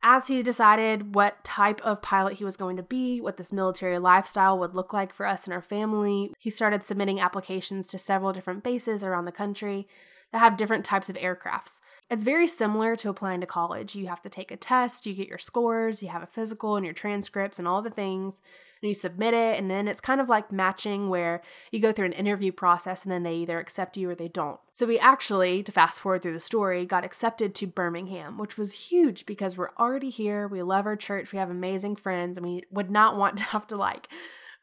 as 0.07 0.27
he 0.27 0.43
decided 0.43 1.15
what 1.15 1.43
type 1.43 1.81
of 1.81 2.03
pilot 2.03 2.35
he 2.35 2.45
was 2.45 2.59
going 2.59 2.77
to 2.77 2.83
be, 2.83 3.23
what 3.23 3.39
this 3.39 3.55
military 3.55 3.99
lifestyle 3.99 4.59
would 4.59 4.75
look 4.75 4.93
like 4.93 5.15
for 5.15 5.27
us 5.27 5.47
and 5.47 5.55
our 5.55 5.63
family, 5.63 6.31
he 6.39 6.51
started 6.51 6.85
submitting 6.85 7.19
applications 7.19 7.89
to 7.89 7.99
several 7.99 8.35
different 8.35 8.63
bases 8.63 9.03
around 9.03 9.25
the 9.25 9.33
country 9.33 9.89
that 10.35 10.41
have 10.41 10.57
different 10.57 10.85
types 10.85 11.09
of 11.09 11.15
aircrafts. 11.15 11.79
It's 12.11 12.25
very 12.25 12.49
similar 12.49 12.97
to 12.97 13.09
applying 13.09 13.41
to 13.41 13.47
college. 13.47 13.95
You 13.95 14.09
have 14.09 14.21
to 14.23 14.29
take 14.29 14.51
a 14.51 14.57
test, 14.57 15.07
you 15.07 15.15
get 15.15 15.29
your 15.29 15.39
scores, 15.39 16.03
you 16.03 16.09
have 16.09 16.25
a 16.25 16.27
physical 16.27 16.75
and 16.75 16.85
your 16.85 16.93
transcripts 16.93 17.61
and 17.61 17.69
all 17.69 17.83
the 17.83 17.89
things 17.89 18.43
and 18.83 18.89
you 18.89 18.95
submit 18.95 19.33
it 19.33 19.57
and 19.57 19.71
then 19.71 19.87
it's 19.87 20.01
kind 20.01 20.21
of 20.21 20.29
like 20.29 20.51
matching 20.51 21.09
where 21.09 21.41
you 21.71 21.79
go 21.79 21.93
through 21.93 22.07
an 22.07 22.13
interview 22.13 22.51
process 22.51 23.05
and 23.05 23.13
then 23.13 23.23
they 23.23 23.37
either 23.37 23.61
accept 23.61 23.97
you 23.97 24.11
or 24.11 24.17
they 24.17 24.27
don't. 24.27 24.59
So 24.73 24.87
we 24.87 24.99
actually, 24.99 25.63
to 25.63 25.71
fast 25.71 26.01
forward 26.01 26.23
through 26.23 26.33
the 26.33 26.41
story, 26.41 26.85
got 26.85 27.05
accepted 27.05 27.55
to 27.55 27.69
Birmingham, 27.69 28.37
which 28.37 28.59
was 28.59 28.91
huge 28.91 29.27
because 29.27 29.57
we're 29.57 29.71
already 29.79 30.11
here, 30.11 30.49
we 30.49 30.65
love 30.65 30.85
our 30.85 30.97
church, 30.97 31.31
we 31.31 31.39
have 31.39 31.49
amazing 31.49 31.95
friends, 31.95 32.37
and 32.37 32.45
we 32.45 32.65
would 32.73 32.91
not 32.91 33.17
want 33.17 33.37
to 33.39 33.45
have 33.45 33.69
to 33.69 33.77
like 33.77 34.09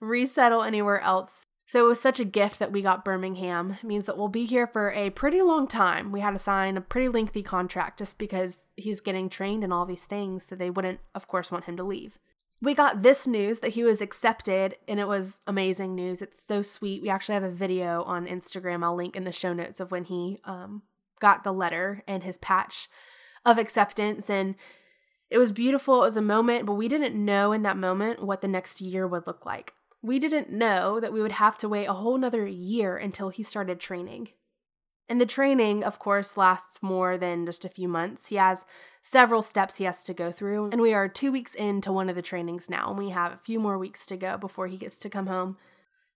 resettle 0.02 0.64
anywhere 0.64 1.00
else. 1.00 1.46
So 1.72 1.86
it 1.86 1.88
was 1.88 2.02
such 2.02 2.20
a 2.20 2.26
gift 2.26 2.60
that 2.60 2.74
we 2.74 2.82
got 2.82 3.06
Birmingham. 3.06 3.78
It 3.82 3.88
means 3.88 4.06
that 4.06 4.18
we'll 4.18 4.28
be 4.28 4.44
here 4.44 4.68
for 4.68 4.92
a 4.92 5.10
pretty 5.10 5.42
long 5.42 5.68
time. 5.68 6.12
We 6.12 6.20
had 6.20 6.32
to 6.32 6.38
sign 6.38 6.76
a 6.76 6.82
pretty 6.82 7.08
lengthy 7.08 7.42
contract 7.42 8.00
just 8.00 8.20
because 8.20 8.72
he's 8.76 9.00
getting 9.00 9.30
trained 9.30 9.64
in 9.64 9.72
all 9.72 9.86
these 9.86 10.04
things, 10.04 10.44
so 10.44 10.54
they 10.54 10.70
wouldn't, 10.70 11.00
of 11.16 11.30
course, 11.30 11.50
want 11.50 11.64
him 11.64 11.78
to 11.78 11.84
leave. 11.86 12.20
We 12.62 12.76
got 12.76 13.04
this 13.04 13.26
news 13.26 13.62
that 13.62 13.76
he 13.76 13.86
was 13.86 14.02
accepted 14.02 14.76
and 14.86 15.00
it 15.00 15.08
was 15.08 15.40
amazing 15.48 15.96
news. 15.96 16.22
It's 16.22 16.44
so 16.44 16.62
sweet. 16.62 17.02
We 17.02 17.10
actually 17.10 17.36
have 17.36 17.44
a 17.44 17.50
video 17.50 18.04
on 18.04 18.28
instagram. 18.28 18.84
I'll 18.84 18.94
link 18.94 19.16
in 19.16 19.24
the 19.24 19.32
show 19.32 19.54
notes 19.54 19.80
of 19.80 19.92
when 19.92 20.04
he 20.04 20.42
um, 20.44 20.82
got 21.22 21.46
the 21.46 21.54
letter 21.54 22.04
and 22.06 22.24
his 22.24 22.38
patch 22.38 22.90
of 23.46 23.58
acceptance 23.58 24.30
and 24.30 24.56
it 25.30 25.38
was 25.38 25.54
beautiful. 25.54 26.02
It 26.02 26.08
was 26.08 26.18
a 26.18 26.22
moment 26.22 26.66
but 26.66 26.74
we 26.74 26.90
didn't 26.90 27.16
know 27.16 27.54
in 27.54 27.64
that 27.64 27.78
moment 27.78 28.22
what 28.22 28.42
the 28.42 28.50
next 28.50 28.82
year 28.82 29.08
would 29.08 29.26
look 29.26 29.46
like 29.46 29.74
we 30.02 30.20
didn't 30.20 30.50
know 30.50 31.00
that 31.00 31.14
we 31.14 31.22
would 31.22 31.34
have 31.34 31.58
to 31.60 31.70
wait 31.70 31.86
a 31.86 31.94
whole 31.94 32.18
nother 32.18 32.46
year 32.46 32.98
until 32.98 33.30
he 33.30 33.44
started 33.44 33.80
training 33.80 34.30
and 35.12 35.20
the 35.20 35.26
training, 35.26 35.84
of 35.84 36.00
course, 36.00 36.38
lasts 36.38 36.82
more 36.82 37.18
than 37.18 37.46
just 37.46 37.66
a 37.66 37.70
few 37.70 37.90
months. 37.90 38.30
He 38.30 38.38
has 38.38 38.66
several 39.02 39.42
steps 39.42 39.76
he 39.76 39.84
has 39.84 40.06
to 40.06 40.14
go 40.14 40.32
through, 40.32 40.70
and 40.72 40.80
we 40.80 40.94
are 40.94 41.10
two 41.10 41.34
weeks 41.34 41.54
into 41.54 41.92
one 41.92 42.08
of 42.08 42.16
the 42.16 42.22
trainings 42.22 42.70
now, 42.70 42.88
and 42.88 42.98
we 42.98 43.10
have 43.10 43.34
a 43.34 43.38
few 43.38 43.60
more 43.60 43.78
weeks 43.78 44.06
to 44.06 44.16
go 44.16 44.38
before 44.38 44.68
he 44.68 44.78
gets 44.78 44.98
to 45.00 45.10
come 45.10 45.28
home. 45.28 45.58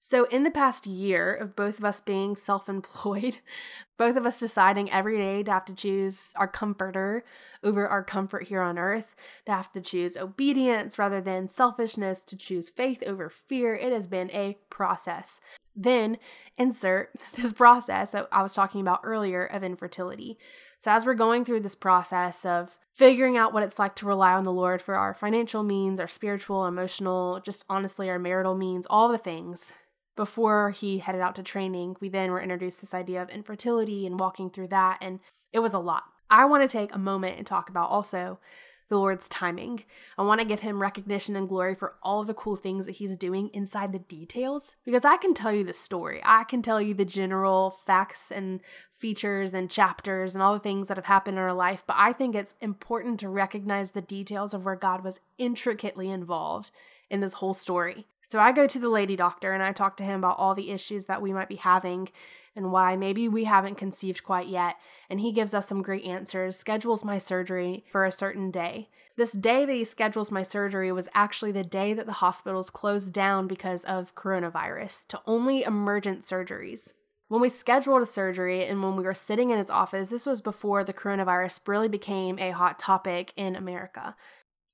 So, 0.07 0.25
in 0.25 0.43
the 0.43 0.51
past 0.51 0.85
year 0.85 1.33
of 1.33 1.55
both 1.55 1.79
of 1.79 1.83
us 1.83 1.99
being 1.99 2.35
self 2.35 2.69
employed, 2.69 3.39
both 3.97 4.15
of 4.15 4.23
us 4.23 4.39
deciding 4.39 4.91
every 4.91 5.17
day 5.17 5.41
to 5.41 5.51
have 5.51 5.65
to 5.65 5.73
choose 5.73 6.31
our 6.35 6.47
comforter 6.47 7.25
over 7.63 7.87
our 7.87 8.03
comfort 8.03 8.43
here 8.49 8.61
on 8.61 8.77
earth, 8.77 9.15
to 9.47 9.51
have 9.51 9.73
to 9.73 9.81
choose 9.81 10.15
obedience 10.15 10.99
rather 10.99 11.21
than 11.21 11.47
selfishness, 11.47 12.21
to 12.25 12.37
choose 12.37 12.69
faith 12.69 13.01
over 13.07 13.31
fear, 13.31 13.75
it 13.75 13.91
has 13.91 14.05
been 14.05 14.29
a 14.29 14.59
process. 14.69 15.41
Then 15.75 16.19
insert 16.55 17.15
this 17.35 17.51
process 17.51 18.11
that 18.11 18.27
I 18.31 18.43
was 18.43 18.53
talking 18.53 18.81
about 18.81 19.01
earlier 19.03 19.43
of 19.43 19.63
infertility. 19.63 20.37
So, 20.77 20.91
as 20.91 21.03
we're 21.03 21.15
going 21.15 21.45
through 21.45 21.61
this 21.61 21.73
process 21.73 22.45
of 22.45 22.77
figuring 22.93 23.37
out 23.37 23.53
what 23.53 23.63
it's 23.63 23.79
like 23.79 23.95
to 23.95 24.05
rely 24.05 24.33
on 24.33 24.43
the 24.43 24.53
Lord 24.53 24.83
for 24.83 24.93
our 24.93 25.15
financial 25.15 25.63
means, 25.63 25.99
our 25.99 26.07
spiritual, 26.07 26.67
emotional, 26.67 27.41
just 27.43 27.65
honestly, 27.67 28.07
our 28.07 28.19
marital 28.19 28.53
means, 28.53 28.85
all 28.87 29.09
the 29.09 29.17
things, 29.17 29.73
before 30.15 30.71
he 30.71 30.99
headed 30.99 31.21
out 31.21 31.35
to 31.35 31.43
training, 31.43 31.97
we 31.99 32.09
then 32.09 32.31
were 32.31 32.41
introduced 32.41 32.81
this 32.81 32.93
idea 32.93 33.21
of 33.21 33.29
infertility 33.29 34.05
and 34.05 34.19
walking 34.19 34.49
through 34.49 34.69
that. 34.69 34.97
And 35.01 35.19
it 35.51 35.59
was 35.59 35.73
a 35.73 35.79
lot. 35.79 36.03
I 36.29 36.45
want 36.45 36.63
to 36.63 36.77
take 36.77 36.93
a 36.93 36.99
moment 36.99 37.37
and 37.37 37.45
talk 37.45 37.69
about 37.69 37.89
also 37.89 38.39
the 38.87 38.97
Lord's 38.97 39.27
timing. 39.27 39.83
I 40.17 40.23
want 40.23 40.41
to 40.41 40.45
give 40.45 40.59
him 40.59 40.81
recognition 40.81 41.35
and 41.35 41.49
glory 41.49 41.73
for 41.73 41.95
all 42.03 42.21
of 42.21 42.27
the 42.27 42.33
cool 42.33 42.55
things 42.55 42.85
that 42.85 42.97
he's 42.97 43.17
doing 43.17 43.49
inside 43.53 43.91
the 43.91 43.99
details 43.99 44.75
because 44.85 45.03
I 45.03 45.17
can 45.17 45.33
tell 45.33 45.51
you 45.51 45.63
the 45.63 45.73
story. 45.73 46.21
I 46.23 46.43
can 46.43 46.61
tell 46.61 46.79
you 46.79 46.93
the 46.93 47.05
general 47.05 47.71
facts 47.71 48.31
and 48.31 48.61
features 48.91 49.53
and 49.53 49.71
chapters 49.71 50.35
and 50.35 50.41
all 50.41 50.53
the 50.53 50.59
things 50.59 50.87
that 50.87 50.97
have 50.97 51.05
happened 51.05 51.37
in 51.37 51.43
our 51.43 51.53
life, 51.53 51.83
but 51.85 51.95
I 51.97 52.13
think 52.13 52.35
it's 52.35 52.55
important 52.61 53.19
to 53.21 53.29
recognize 53.29 53.91
the 53.91 54.01
details 54.01 54.53
of 54.53 54.65
where 54.65 54.75
God 54.75 55.03
was 55.03 55.19
intricately 55.37 56.09
involved 56.09 56.71
in 57.09 57.21
this 57.21 57.33
whole 57.33 57.53
story. 57.53 58.05
So 58.27 58.39
I 58.39 58.51
go 58.51 58.65
to 58.65 58.79
the 58.79 58.89
lady 58.89 59.15
doctor 59.15 59.53
and 59.53 59.61
I 59.61 59.71
talk 59.71 59.97
to 59.97 60.03
him 60.03 60.19
about 60.19 60.39
all 60.39 60.55
the 60.55 60.71
issues 60.71 61.05
that 61.05 61.21
we 61.21 61.31
might 61.31 61.49
be 61.49 61.57
having 61.57 62.09
and 62.55 62.71
why 62.71 62.95
maybe 62.95 63.27
we 63.27 63.43
haven't 63.43 63.75
conceived 63.75 64.23
quite 64.23 64.47
yet. 64.47 64.77
And 65.09 65.19
he 65.19 65.31
gives 65.31 65.53
us 65.53 65.67
some 65.67 65.81
great 65.81 66.05
answers, 66.05 66.57
schedules 66.57 67.03
my 67.03 67.17
surgery 67.17 67.85
for 67.91 68.03
a 68.03 68.11
certain 68.11 68.49
day. 68.49 68.89
This 69.15 69.31
day 69.31 69.65
that 69.65 69.73
he 69.73 69.85
schedules 69.85 70.31
my 70.31 70.43
surgery 70.43 70.91
was 70.91 71.07
actually 71.13 71.51
the 71.51 71.63
day 71.63 71.93
that 71.93 72.05
the 72.05 72.13
hospitals 72.13 72.69
closed 72.69 73.13
down 73.13 73.47
because 73.47 73.83
of 73.83 74.15
coronavirus 74.15 75.07
to 75.09 75.21
only 75.25 75.63
emergent 75.63 76.21
surgeries. 76.21 76.93
When 77.27 77.41
we 77.41 77.49
scheduled 77.49 78.01
a 78.01 78.05
surgery 78.05 78.65
and 78.65 78.83
when 78.83 78.95
we 78.95 79.03
were 79.03 79.13
sitting 79.13 79.49
in 79.49 79.57
his 79.57 79.69
office, 79.69 80.09
this 80.09 80.25
was 80.25 80.41
before 80.41 80.83
the 80.83 80.93
coronavirus 80.93 81.67
really 81.67 81.87
became 81.87 82.37
a 82.37 82.51
hot 82.51 82.77
topic 82.77 83.33
in 83.35 83.55
America. 83.55 84.15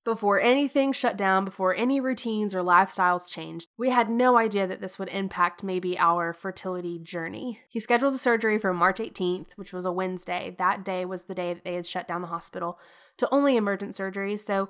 Before 0.04 0.40
anything 0.40 0.94
shut 0.94 1.16
down, 1.16 1.46
before 1.46 1.76
any 1.76 2.00
routines 2.00 2.56
or 2.56 2.64
lifestyles 2.64 3.30
changed, 3.30 3.68
we 3.78 3.92
had 3.92 4.10
no 4.10 4.36
idea 4.36 4.66
that 4.66 4.82
this 4.82 4.98
would 4.98 5.10
impact 5.10 5.64
maybe 5.64 5.98
our 6.00 6.34
fertility 6.34 6.98
journey. 6.98 7.60
He 7.70 7.80
scheduled 7.80 8.16
a 8.16 8.18
surgery 8.18 8.58
for 8.58 8.74
March 8.74 8.98
18th, 8.98 9.50
which 9.58 9.72
was 9.72 9.86
a 9.86 9.92
Wednesday. 9.92 10.56
That 10.58 10.84
day 10.84 11.06
was 11.06 11.26
the 11.26 11.36
day 11.36 11.54
that 11.54 11.64
they 11.64 11.76
had 11.76 11.86
shut 11.86 12.08
down 12.08 12.22
the 12.22 12.28
hospital 12.28 12.80
to 13.18 13.30
only 13.32 13.56
emergent 13.56 13.92
surgeries. 13.92 14.40
So, 14.40 14.70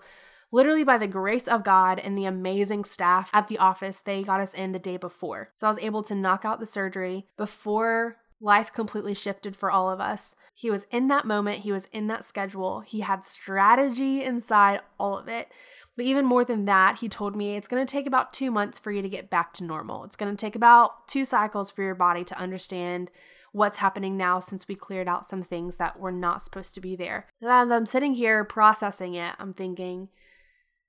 literally, 0.51 0.83
by 0.83 0.97
the 0.97 1.07
grace 1.07 1.47
of 1.47 1.63
God 1.63 1.97
and 1.97 2.17
the 2.17 2.25
amazing 2.25 2.83
staff 2.83 3.29
at 3.33 3.47
the 3.47 3.57
office, 3.57 4.01
they 4.01 4.23
got 4.23 4.41
us 4.41 4.53
in 4.53 4.73
the 4.73 4.79
day 4.79 4.97
before. 4.97 5.51
So, 5.53 5.65
I 5.65 5.69
was 5.69 5.79
able 5.79 6.03
to 6.03 6.15
knock 6.15 6.43
out 6.43 6.59
the 6.59 6.65
surgery 6.65 7.27
before 7.37 8.17
life 8.41 8.73
completely 8.73 9.13
shifted 9.13 9.55
for 9.55 9.71
all 9.71 9.89
of 9.89 10.01
us. 10.01 10.35
He 10.53 10.69
was 10.71 10.85
in 10.91 11.07
that 11.07 11.25
moment, 11.25 11.61
he 11.61 11.71
was 11.71 11.87
in 11.93 12.07
that 12.07 12.25
schedule, 12.25 12.81
he 12.81 13.01
had 13.01 13.23
strategy 13.23 14.23
inside 14.23 14.81
all 14.99 15.17
of 15.17 15.27
it. 15.27 15.49
But 15.95 16.05
even 16.05 16.25
more 16.25 16.45
than 16.45 16.65
that, 16.65 16.99
he 16.99 17.09
told 17.09 17.35
me 17.35 17.55
it's 17.55 17.67
going 17.67 17.85
to 17.85 17.91
take 17.91 18.07
about 18.07 18.33
two 18.33 18.49
months 18.49 18.79
for 18.79 18.91
you 18.91 19.01
to 19.01 19.09
get 19.09 19.29
back 19.29 19.53
to 19.53 19.63
normal. 19.63 20.03
It's 20.05 20.15
going 20.15 20.35
to 20.35 20.39
take 20.39 20.55
about 20.55 21.07
two 21.07 21.25
cycles 21.25 21.69
for 21.69 21.83
your 21.83 21.95
body 21.95 22.23
to 22.23 22.39
understand 22.39 23.11
what's 23.51 23.79
happening 23.79 24.15
now 24.15 24.39
since 24.39 24.67
we 24.67 24.75
cleared 24.75 25.09
out 25.09 25.25
some 25.25 25.43
things 25.43 25.77
that 25.77 25.99
were 25.99 26.11
not 26.11 26.41
supposed 26.41 26.73
to 26.75 26.81
be 26.81 26.95
there. 26.95 27.27
As 27.43 27.69
I'm 27.69 27.85
sitting 27.85 28.13
here 28.13 28.45
processing 28.45 29.13
it, 29.15 29.35
I'm 29.37 29.53
thinking, 29.53 30.07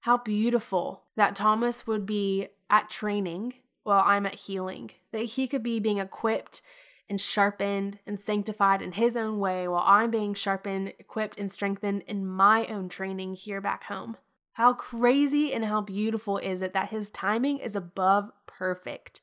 how 0.00 0.18
beautiful 0.18 1.04
that 1.16 1.34
Thomas 1.34 1.86
would 1.86 2.06
be 2.06 2.48
at 2.70 2.88
training 2.88 3.54
while 3.82 4.02
I'm 4.06 4.26
at 4.26 4.40
healing, 4.40 4.92
that 5.10 5.24
he 5.24 5.48
could 5.48 5.62
be 5.62 5.80
being 5.80 5.98
equipped 5.98 6.62
and 7.08 7.20
sharpened 7.20 7.98
and 8.06 8.18
sanctified 8.18 8.82
in 8.82 8.92
His 8.92 9.16
own 9.16 9.38
way 9.38 9.68
while 9.68 9.84
I'm 9.86 10.10
being 10.10 10.34
sharpened, 10.34 10.94
equipped, 10.98 11.38
and 11.38 11.50
strengthened 11.50 12.02
in 12.06 12.26
my 12.26 12.66
own 12.66 12.88
training 12.88 13.34
here 13.34 13.60
back 13.60 13.84
home. 13.84 14.16
How 14.54 14.74
crazy 14.74 15.52
and 15.52 15.64
how 15.64 15.80
beautiful 15.80 16.38
is 16.38 16.62
it 16.62 16.74
that 16.74 16.90
His 16.90 17.10
timing 17.10 17.58
is 17.58 17.76
above 17.76 18.30
perfect? 18.46 19.20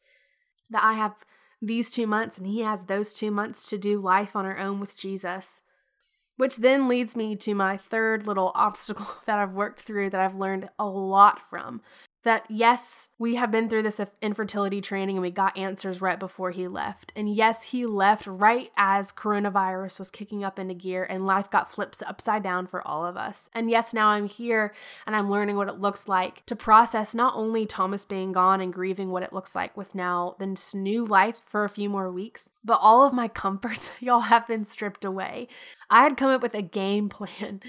That 0.70 0.84
I 0.84 0.94
have 0.94 1.14
these 1.62 1.92
two 1.92 2.08
months 2.08 2.38
and 2.38 2.48
He 2.48 2.62
has 2.62 2.86
those 2.86 3.14
two 3.14 3.32
months 3.32 3.70
to 3.70 3.78
do 3.78 4.00
life 4.00 4.36
on 4.36 4.46
our 4.46 4.58
own 4.58 4.80
with 4.80 4.98
Jesus. 4.98 5.62
Which 6.38 6.58
then 6.58 6.88
leads 6.88 7.16
me 7.16 7.36
to 7.36 7.54
my 7.54 7.76
third 7.76 8.26
little 8.26 8.52
obstacle 8.56 9.08
that 9.26 9.40
I've 9.40 9.54
worked 9.54 9.82
through 9.82 10.10
that 10.12 10.22
I've 10.22 10.36
learned 10.36 10.70
a 10.80 10.86
lot 10.86 11.48
from 11.50 11.82
that 12.24 12.44
yes, 12.50 13.10
we 13.18 13.36
have 13.36 13.50
been 13.50 13.70
through 13.70 13.84
this 13.84 14.02
infertility 14.22 14.82
training 14.82 15.16
and 15.16 15.22
we 15.22 15.32
got 15.32 15.58
answers 15.58 16.02
right 16.02 16.20
before 16.20 16.52
he 16.52 16.68
left. 16.68 17.14
And 17.16 17.34
yes, 17.34 17.64
he 17.64 17.86
left 17.86 18.28
right 18.28 18.70
as 18.76 19.12
coronavirus 19.12 20.00
was 20.00 20.12
kicking 20.12 20.44
up 20.44 20.60
into 20.60 20.74
gear 20.74 21.04
and 21.04 21.26
life 21.26 21.50
got 21.50 21.72
flipped 21.72 22.02
upside 22.06 22.44
down 22.44 22.68
for 22.68 22.86
all 22.86 23.06
of 23.06 23.16
us. 23.16 23.50
And 23.54 23.70
yes, 23.70 23.94
now 23.94 24.10
I'm 24.10 24.28
here 24.28 24.74
and 25.08 25.16
I'm 25.16 25.30
learning 25.30 25.56
what 25.56 25.70
it 25.70 25.80
looks 25.80 26.08
like 26.08 26.46
to 26.48 26.56
process 26.56 27.16
not 27.16 27.36
only 27.36 27.66
Thomas 27.66 28.04
being 28.04 28.34
gone 28.34 28.60
and 28.60 28.74
grieving 28.74 29.12
what 29.12 29.24
it 29.24 29.34
looks 29.34 29.56
like 29.56 29.78
with 29.78 29.96
now 29.96 30.36
this 30.40 30.74
new 30.76 31.06
life 31.06 31.38
for 31.46 31.64
a 31.64 31.70
few 31.70 31.90
more 31.90 32.12
weeks, 32.12 32.52
but 32.64 32.80
all 32.82 33.06
of 33.06 33.14
my 33.14 33.28
comforts, 33.40 33.92
y'all, 34.00 34.22
have 34.22 34.48
been 34.48 34.66
stripped 34.66 35.06
away. 35.06 35.48
I 35.90 36.04
had 36.04 36.18
come 36.18 36.30
up 36.30 36.42
with 36.42 36.54
a 36.54 36.62
game 36.62 37.10
plan 37.10 37.62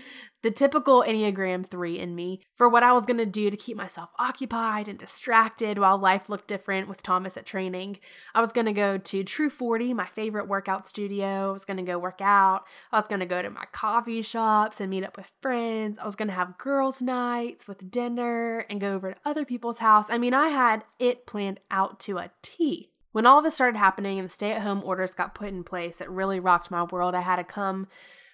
the 0.43 0.51
typical 0.51 1.05
Enneagram 1.07 1.67
3 1.67 1.99
in 1.99 2.15
me 2.15 2.41
for 2.55 2.69
what 2.69 2.83
I 2.83 2.93
was 2.93 3.07
going 3.07 3.19
to 3.19 3.27
do 3.27 3.51
to 3.51 3.57
keep 3.57 3.77
myself 3.77 4.11
occupied 4.19 4.89
and 4.89 4.99
distracted 4.99 5.79
while 5.79 5.99
life 5.99 6.29
looked 6.29 6.49
different 6.49 6.89
with 6.89 7.03
Thomas 7.03 7.37
at 7.37 7.47
training. 7.47 7.99
I 8.35 8.41
was 8.41 8.53
going 8.53 8.67
to 8.67 8.73
go 8.73 8.97
to 8.97 9.25
True 9.25 9.51
40, 9.51 9.95
my 9.95 10.07
favorite 10.07 10.49
workout 10.49 10.87
studio. 10.87 11.51
I 11.51 11.53
was 11.53 11.65
going 11.65 11.77
to 11.77 11.83
go 11.83 11.99
work 11.99 12.21
out. 12.21 12.63
I 12.91 12.97
was 12.97 13.09
going 13.09 13.21
to 13.21 13.27
go 13.27 13.43
to 13.43 13.51
my 13.51 13.65
coffee 13.73 14.23
shops 14.23 14.81
and 14.81 14.91
meet 14.91 15.05
up 15.05 15.17
with 15.17 15.33
friends. 15.41 15.99
I 15.99 16.05
was 16.05 16.17
going 16.17 16.29
to 16.29 16.35
have 16.35 16.59
girls' 16.59 17.03
nights 17.03 17.69
with 17.69 17.91
dinner 17.91 18.61
and 18.71 18.81
go 18.81 18.95
over 18.95 19.13
to 19.13 19.21
other 19.25 19.45
people's 19.45 19.79
house. 19.79 20.07
I 20.09 20.19
mean, 20.19 20.35
I 20.35 20.49
had 20.49 20.85
it 20.99 21.27
planned 21.27 21.61
out 21.71 22.01
to 22.01 22.19
a 22.19 22.31
T. 22.43 22.91
When 23.13 23.27
all 23.27 23.39
of 23.39 23.45
this 23.45 23.55
started 23.57 23.77
happening 23.77 24.19
and 24.19 24.29
the 24.29 24.33
stay 24.33 24.53
at 24.53 24.63
home 24.63 24.83
orders 24.85 25.15
got 25.15 25.35
put 25.35 25.49
in 25.49 25.65
place, 25.65 26.01
it 26.01 26.09
really 26.09 26.39
rocked 26.39 26.71
my 26.71 26.85
world. 26.85 27.15
I 27.15 27.23
had 27.23 27.37
to 27.37 27.45
come 27.45 27.89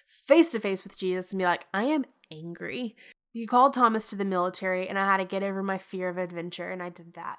face 0.07 0.51
to 0.51 0.59
face 0.59 0.83
with 0.83 0.97
Jesus 0.97 1.31
and 1.31 1.39
be 1.39 1.45
like, 1.45 1.65
I 1.73 1.83
am 1.83 2.05
angry. 2.31 2.95
You 3.33 3.47
called 3.47 3.73
Thomas 3.73 4.09
to 4.09 4.15
the 4.15 4.25
military, 4.25 4.87
and 4.87 4.97
I 4.97 5.05
had 5.05 5.17
to 5.17 5.25
get 5.25 5.43
over 5.43 5.61
my 5.61 5.77
fear 5.77 6.09
of 6.09 6.17
adventure, 6.17 6.71
and 6.71 6.81
I 6.81 6.89
did 6.89 7.13
that. 7.13 7.37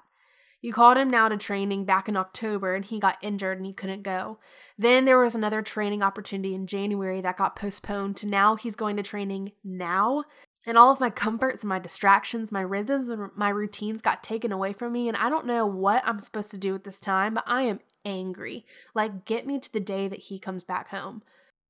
You 0.61 0.73
called 0.73 0.97
him 0.97 1.09
now 1.09 1.29
to 1.29 1.37
training 1.37 1.85
back 1.85 2.09
in 2.09 2.17
October, 2.17 2.75
and 2.75 2.83
he 2.83 2.99
got 2.99 3.17
injured 3.21 3.57
and 3.57 3.65
he 3.65 3.73
couldn't 3.73 4.03
go. 4.03 4.39
Then 4.77 5.05
there 5.05 5.19
was 5.19 5.35
another 5.35 5.61
training 5.61 6.03
opportunity 6.03 6.53
in 6.53 6.67
January 6.67 7.21
that 7.21 7.37
got 7.37 7.55
postponed 7.55 8.17
to 8.17 8.27
now 8.27 8.55
he's 8.55 8.75
going 8.75 8.97
to 8.97 9.03
training 9.03 9.53
now. 9.63 10.25
And 10.65 10.77
all 10.77 10.91
of 10.91 10.99
my 10.99 11.09
comforts 11.09 11.63
and 11.63 11.69
my 11.69 11.79
distractions, 11.79 12.51
my 12.51 12.61
rhythms, 12.61 13.07
and 13.07 13.29
my 13.35 13.49
routines 13.49 14.01
got 14.01 14.21
taken 14.21 14.51
away 14.51 14.73
from 14.73 14.91
me. 14.91 15.07
And 15.07 15.15
I 15.15 15.29
don't 15.29 15.45
know 15.45 15.65
what 15.65 16.03
I'm 16.05 16.19
supposed 16.19 16.51
to 16.51 16.57
do 16.57 16.75
at 16.75 16.83
this 16.83 16.99
time, 16.99 17.35
but 17.35 17.45
I 17.47 17.61
am 17.61 17.79
angry. 18.03 18.65
Like, 18.93 19.23
get 19.25 19.47
me 19.47 19.59
to 19.59 19.71
the 19.71 19.79
day 19.79 20.09
that 20.09 20.23
he 20.23 20.39
comes 20.39 20.65
back 20.65 20.89
home. 20.89 21.23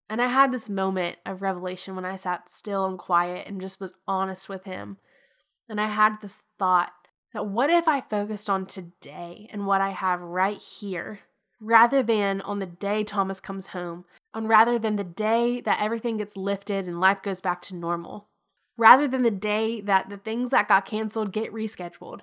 And 0.10 0.22
I 0.22 0.28
had 0.28 0.52
this 0.52 0.70
moment 0.70 1.18
of 1.26 1.42
revelation 1.42 1.96
when 1.96 2.06
I 2.06 2.16
sat 2.16 2.50
still 2.50 2.86
and 2.86 2.98
quiet 2.98 3.48
and 3.48 3.62
just 3.62 3.80
was 3.80 3.94
honest 4.08 4.50
with 4.50 4.64
him. 4.64 4.98
And 5.68 5.80
I 5.80 5.88
had 5.88 6.20
this 6.22 6.42
thought 6.58 6.92
that 7.34 7.46
what 7.46 7.70
if 7.70 7.88
I 7.88 8.02
focused 8.02 8.50
on 8.50 8.66
today 8.66 9.48
and 9.52 9.68
what 9.68 9.82
I 9.82 9.92
have 9.92 10.20
right 10.22 10.58
here 10.58 11.20
rather 11.60 12.02
than 12.02 12.42
on 12.42 12.60
the 12.60 12.66
day 12.66 13.04
Thomas 13.04 13.40
comes 13.40 13.68
home, 13.68 14.06
and 14.34 14.48
rather 14.48 14.80
than 14.80 14.96
the 14.96 15.04
day 15.04 15.62
that 15.62 15.82
everything 15.82 16.18
gets 16.18 16.38
lifted 16.38 16.88
and 16.88 17.00
life 17.00 17.22
goes 17.22 17.42
back 17.42 17.62
to 17.64 17.76
normal, 17.76 18.28
rather 18.78 19.08
than 19.08 19.24
the 19.24 19.32
day 19.32 19.82
that 19.82 20.10
the 20.10 20.18
things 20.18 20.52
that 20.52 20.68
got 20.68 20.86
canceled 20.86 21.34
get 21.34 21.54
rescheduled. 21.54 22.22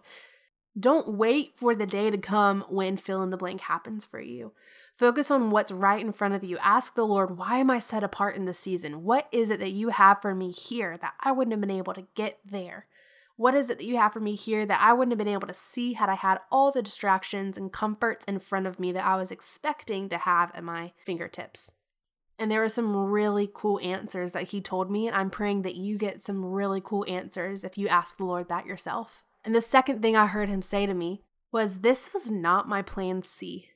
Don't 0.79 1.14
wait 1.14 1.53
for 1.57 1.75
the 1.75 1.87
day 1.87 2.11
to 2.11 2.18
come 2.18 2.64
when 2.68 2.96
fill 2.96 3.22
in 3.22 3.31
the 3.31 3.37
blank 3.37 3.62
happens 3.62 4.05
for 4.05 4.20
you. 4.20 4.53
Focus 4.97 5.31
on 5.31 5.51
what's 5.51 5.71
right 5.71 6.01
in 6.01 6.11
front 6.11 6.35
of 6.35 6.43
you. 6.43 6.57
Ask 6.63 6.95
the 6.95 7.07
Lord, 7.07 7.37
why 7.37 7.59
am 7.59 7.71
I 7.71 7.79
set 7.79 8.03
apart 8.03 8.35
in 8.35 8.47
this 8.47 8.59
season? 8.59 9.05
What 9.05 9.29
is 9.31 9.51
it 9.51 9.61
that 9.61 9.73
you 9.73 9.91
have 9.91 10.23
for 10.23 10.35
me 10.35 10.51
here 10.51 10.97
that 10.97 11.13
I 11.21 11.33
wouldn't 11.33 11.53
have 11.53 11.61
been 11.61 11.71
able 11.71 11.93
to 11.93 12.07
get 12.15 12.39
there? 12.43 12.87
What 13.37 13.55
is 13.55 13.69
it 13.69 13.77
that 13.77 13.87
you 13.87 13.99
have 13.99 14.15
for 14.15 14.21
me 14.21 14.35
here 14.35 14.65
that 14.65 14.81
I 14.81 14.95
wouldn't 14.95 15.13
have 15.13 15.19
been 15.19 15.29
able 15.29 15.49
to 15.49 15.55
see 15.55 15.93
had 15.93 16.09
I 16.09 16.15
had 16.15 16.39
all 16.51 16.73
the 16.73 16.81
distractions 16.81 17.59
and 17.59 17.71
comforts 17.71 18.25
in 18.25 18.39
front 18.39 18.67
of 18.67 18.81
me 18.81 18.91
that 18.93 19.05
I 19.05 19.17
was 19.17 19.31
expecting 19.31 20.09
to 20.09 20.17
have 20.17 20.51
at 20.55 20.65
my 20.65 20.93
fingertips? 21.05 21.73
And 22.39 22.51
there 22.51 22.61
were 22.61 22.71
some 22.71 22.97
really 22.97 23.51
cool 23.53 23.79
answers 23.81 24.33
that 24.33 24.49
he 24.49 24.63
told 24.63 24.91
me, 24.91 25.07
and 25.07 25.15
I'm 25.15 25.29
praying 25.29 25.61
that 25.63 25.77
you 25.77 25.99
get 25.99 26.23
some 26.23 26.43
really 26.43 26.81
cool 26.83 27.05
answers 27.07 27.65
if 27.65 27.77
you 27.77 27.87
ask 27.89 28.17
the 28.17 28.25
Lord 28.25 28.49
that 28.49 28.65
yourself. 28.65 29.23
And 29.45 29.55
the 29.55 29.61
second 29.61 30.01
thing 30.01 30.17
I 30.17 30.27
heard 30.27 30.49
him 30.49 30.63
say 30.63 30.87
to 30.87 30.95
me 30.95 31.21
was, 31.53 31.81
This 31.81 32.15
was 32.15 32.31
not 32.31 32.69
my 32.69 32.81
plan 32.81 33.23
C 33.23 33.71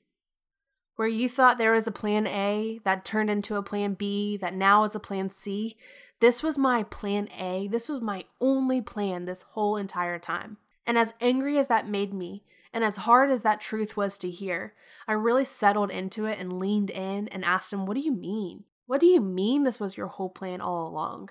where 1.00 1.08
you 1.08 1.30
thought 1.30 1.56
there 1.56 1.72
was 1.72 1.86
a 1.86 1.90
plan 1.90 2.26
A 2.26 2.78
that 2.84 3.06
turned 3.06 3.30
into 3.30 3.56
a 3.56 3.62
plan 3.62 3.94
B 3.94 4.36
that 4.36 4.52
now 4.52 4.84
is 4.84 4.94
a 4.94 5.00
plan 5.00 5.30
C. 5.30 5.78
This 6.20 6.42
was 6.42 6.58
my 6.58 6.82
plan 6.82 7.26
A. 7.38 7.68
This 7.68 7.88
was 7.88 8.02
my 8.02 8.26
only 8.38 8.82
plan 8.82 9.24
this 9.24 9.40
whole 9.52 9.78
entire 9.78 10.18
time. 10.18 10.58
And 10.86 10.98
as 10.98 11.14
angry 11.18 11.56
as 11.56 11.68
that 11.68 11.88
made 11.88 12.12
me, 12.12 12.44
And 12.74 12.84
as 12.84 12.96
hard 12.98 13.30
as 13.30 13.42
that 13.44 13.62
truth 13.62 13.96
was 13.96 14.18
to 14.18 14.28
hear, 14.28 14.74
I 15.08 15.12
really 15.14 15.46
settled 15.46 15.90
into 15.90 16.26
it 16.26 16.38
and 16.38 16.58
leaned 16.58 16.90
in 16.90 17.28
and 17.28 17.46
asked 17.46 17.72
him, 17.72 17.86
What 17.86 17.94
do 17.94 18.00
you 18.00 18.12
mean? 18.12 18.64
What 18.86 19.00
do 19.00 19.06
you 19.06 19.22
mean 19.22 19.64
this 19.64 19.80
was 19.80 19.96
your 19.96 20.08
whole 20.08 20.28
plan 20.28 20.60
all 20.60 20.86
along? 20.86 21.30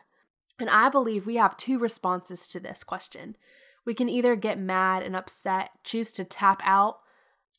And 0.60 0.71
I 0.71 0.89
believe 0.89 1.27
we 1.27 1.36
have 1.36 1.55
two 1.58 1.77
responses 1.77 2.47
to 2.47 2.60
this 2.60 2.84
question. 2.84 3.38
We 3.86 3.93
can 3.93 4.10
either 4.10 4.36
get 4.36 4.58
mad 4.58 5.03
and 5.03 5.15
upset, 5.15 5.69
choose 5.84 6.12
to 6.13 6.23
tap 6.23 6.60
out, 6.65 7.01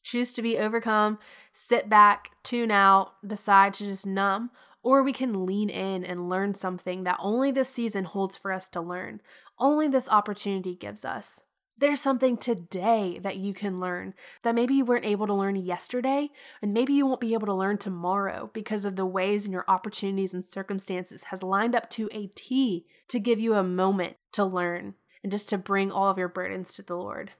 choose 0.02 0.32
to 0.32 0.42
be 0.42 0.58
overcome, 0.58 1.18
sit 1.52 1.88
back, 1.88 2.30
tune 2.42 2.70
out, 2.70 3.12
decide 3.26 3.74
to 3.74 3.84
just 3.84 4.06
numb, 4.06 4.50
or 4.82 5.02
we 5.02 5.12
can 5.12 5.44
lean 5.44 5.68
in 5.68 6.04
and 6.04 6.28
learn 6.28 6.54
something 6.54 7.04
that 7.04 7.18
only 7.20 7.50
this 7.50 7.68
season 7.68 8.04
holds 8.04 8.36
for 8.36 8.52
us 8.52 8.68
to 8.70 8.80
learn, 8.80 9.20
only 9.58 9.88
this 9.88 10.08
opportunity 10.08 10.74
gives 10.74 11.04
us. 11.04 11.42
There's 11.76 12.00
something 12.00 12.36
today 12.36 13.18
that 13.22 13.38
you 13.38 13.54
can 13.54 13.80
learn 13.80 14.12
that 14.42 14.54
maybe 14.54 14.74
you 14.74 14.84
weren't 14.84 15.06
able 15.06 15.26
to 15.26 15.34
learn 15.34 15.56
yesterday, 15.56 16.28
and 16.60 16.74
maybe 16.74 16.92
you 16.92 17.06
won't 17.06 17.22
be 17.22 17.32
able 17.32 17.46
to 17.46 17.54
learn 17.54 17.78
tomorrow 17.78 18.50
because 18.52 18.84
of 18.84 18.96
the 18.96 19.06
ways 19.06 19.46
and 19.46 19.52
your 19.52 19.64
opportunities 19.66 20.34
and 20.34 20.44
circumstances 20.44 21.24
has 21.24 21.42
lined 21.42 21.74
up 21.74 21.88
to 21.90 22.10
a 22.12 22.26
T 22.34 22.84
to 23.08 23.18
give 23.18 23.40
you 23.40 23.54
a 23.54 23.62
moment 23.62 24.16
to 24.32 24.44
learn 24.44 24.94
and 25.22 25.32
just 25.32 25.48
to 25.48 25.58
bring 25.58 25.90
all 25.90 26.10
of 26.10 26.18
your 26.18 26.28
burdens 26.28 26.74
to 26.74 26.82
the 26.82 26.96
Lord. 26.96 27.32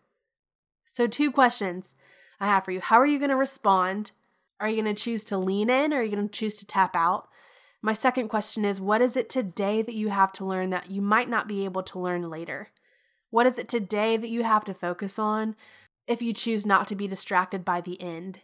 So, 0.87 1.07
two 1.07 1.31
questions 1.31 1.95
I 2.41 2.47
have 2.47 2.65
for 2.65 2.73
you. 2.73 2.81
How 2.81 2.99
are 2.99 3.07
you 3.07 3.19
going 3.19 3.31
to 3.31 3.37
respond? 3.37 4.13
Are 4.59 4.69
you 4.69 4.83
going 4.83 4.95
to 4.95 5.03
choose 5.03 5.25
to 5.25 5.39
lean 5.39 5.71
in 5.71 5.93
or 5.93 5.99
are 5.99 6.03
you 6.03 6.11
going 6.11 6.29
to 6.29 6.39
choose 6.39 6.57
to 6.57 6.67
tap 6.67 6.97
out? 6.97 7.29
My 7.83 7.93
second 7.93 8.29
question 8.29 8.65
is 8.65 8.81
What 8.81 9.03
is 9.03 9.17
it 9.17 9.29
today 9.29 9.83
that 9.83 9.95
you 9.95 10.09
have 10.09 10.33
to 10.33 10.45
learn 10.45 10.71
that 10.71 10.91
you 10.91 11.01
might 11.01 11.29
not 11.29 11.49
be 11.49 11.65
able 11.65 11.83
to 11.85 11.99
learn 11.99 12.29
later? 12.29 12.69
What 13.31 13.47
is 13.47 13.59
it 13.59 13.69
today 13.69 14.17
that 14.17 14.31
you 14.31 14.43
have 14.43 14.65
to 14.65 14.75
focus 14.75 15.19
on 15.19 15.55
if 16.07 16.21
you 16.21 16.33
choose 16.33 16.67
not 16.67 16.89
to 16.89 16.97
be 16.97 17.07
distracted 17.07 17.65
by 17.65 17.81
the 17.81 18.01
end? 18.03 18.41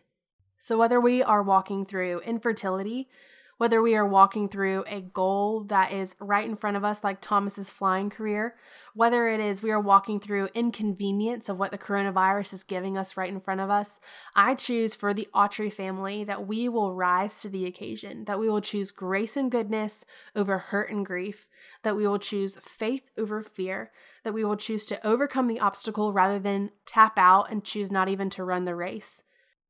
So, 0.59 0.79
whether 0.79 1.01
we 1.01 1.23
are 1.23 1.43
walking 1.43 1.85
through 1.85 2.21
infertility, 2.21 3.09
whether 3.59 3.81
we 3.81 3.95
are 3.95 4.07
walking 4.07 4.49
through 4.49 4.85
a 4.87 5.01
goal 5.01 5.65
that 5.65 5.93
is 5.93 6.15
right 6.21 6.47
in 6.47 6.57
front 6.57 6.77
of 6.77 6.85
us, 6.85 7.03
like 7.03 7.21
Thomas's 7.21 7.71
flying 7.71 8.11
career, 8.11 8.55
whether 8.95 9.29
it 9.29 9.41
is 9.41 9.63
we 9.63 9.71
are 9.71 9.81
walking 9.81 10.21
through 10.21 10.49
inconvenience 10.55 11.49
of 11.49 11.59
what 11.59 11.71
the 11.71 11.79
coronavirus 11.79 12.53
is 12.53 12.65
giving 12.65 12.99
us 12.99 13.17
right 13.17 13.31
in 13.31 13.41
front 13.41 13.61
of 13.61 13.71
us, 13.71 13.99
I 14.35 14.55
choose 14.55 14.95
for 14.95 15.15
the 15.15 15.29
Autry 15.35 15.73
family 15.73 16.23
that 16.25 16.47
we 16.47 16.69
will 16.69 16.95
rise 16.95 17.41
to 17.41 17.49
the 17.49 17.65
occasion, 17.65 18.27
that 18.27 18.39
we 18.39 18.49
will 18.49 18.61
choose 18.61 18.91
grace 18.91 19.37
and 19.37 19.51
goodness 19.51 20.05
over 20.35 20.59
hurt 20.59 20.91
and 20.91 21.05
grief, 21.07 21.49
that 21.83 21.97
we 21.97 22.07
will 22.07 22.19
choose 22.19 22.59
faith 22.61 23.11
over 23.17 23.43
fear, 23.43 23.91
that 24.23 24.35
we 24.35 24.45
will 24.45 24.57
choose 24.57 24.85
to 24.87 25.07
overcome 25.07 25.47
the 25.47 25.61
obstacle 25.61 26.13
rather 26.13 26.39
than 26.39 26.71
tap 26.85 27.15
out 27.17 27.51
and 27.51 27.65
choose 27.65 27.91
not 27.91 28.09
even 28.09 28.29
to 28.31 28.45
run 28.45 28.67
the 28.67 28.75
race. 28.75 29.23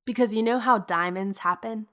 Because 0.05 0.35
you 0.35 0.43
know 0.43 0.59
how 0.59 0.79
diamonds 0.79 1.41
happen? 1.41 1.87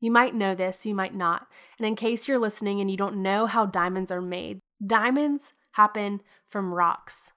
You 0.00 0.10
might 0.10 0.34
know 0.34 0.54
this, 0.54 0.84
you 0.84 0.94
might 0.94 1.14
not. 1.14 1.46
And 1.78 1.86
in 1.86 1.96
case 1.96 2.28
you're 2.28 2.38
listening 2.38 2.80
and 2.80 2.90
you 2.90 2.96
don't 2.96 3.22
know 3.22 3.46
how 3.46 3.66
diamonds 3.66 4.10
are 4.10 4.20
made, 4.20 4.60
diamonds 4.84 5.54
happen 5.72 6.20
from 6.44 6.74
rocks. 6.74 7.32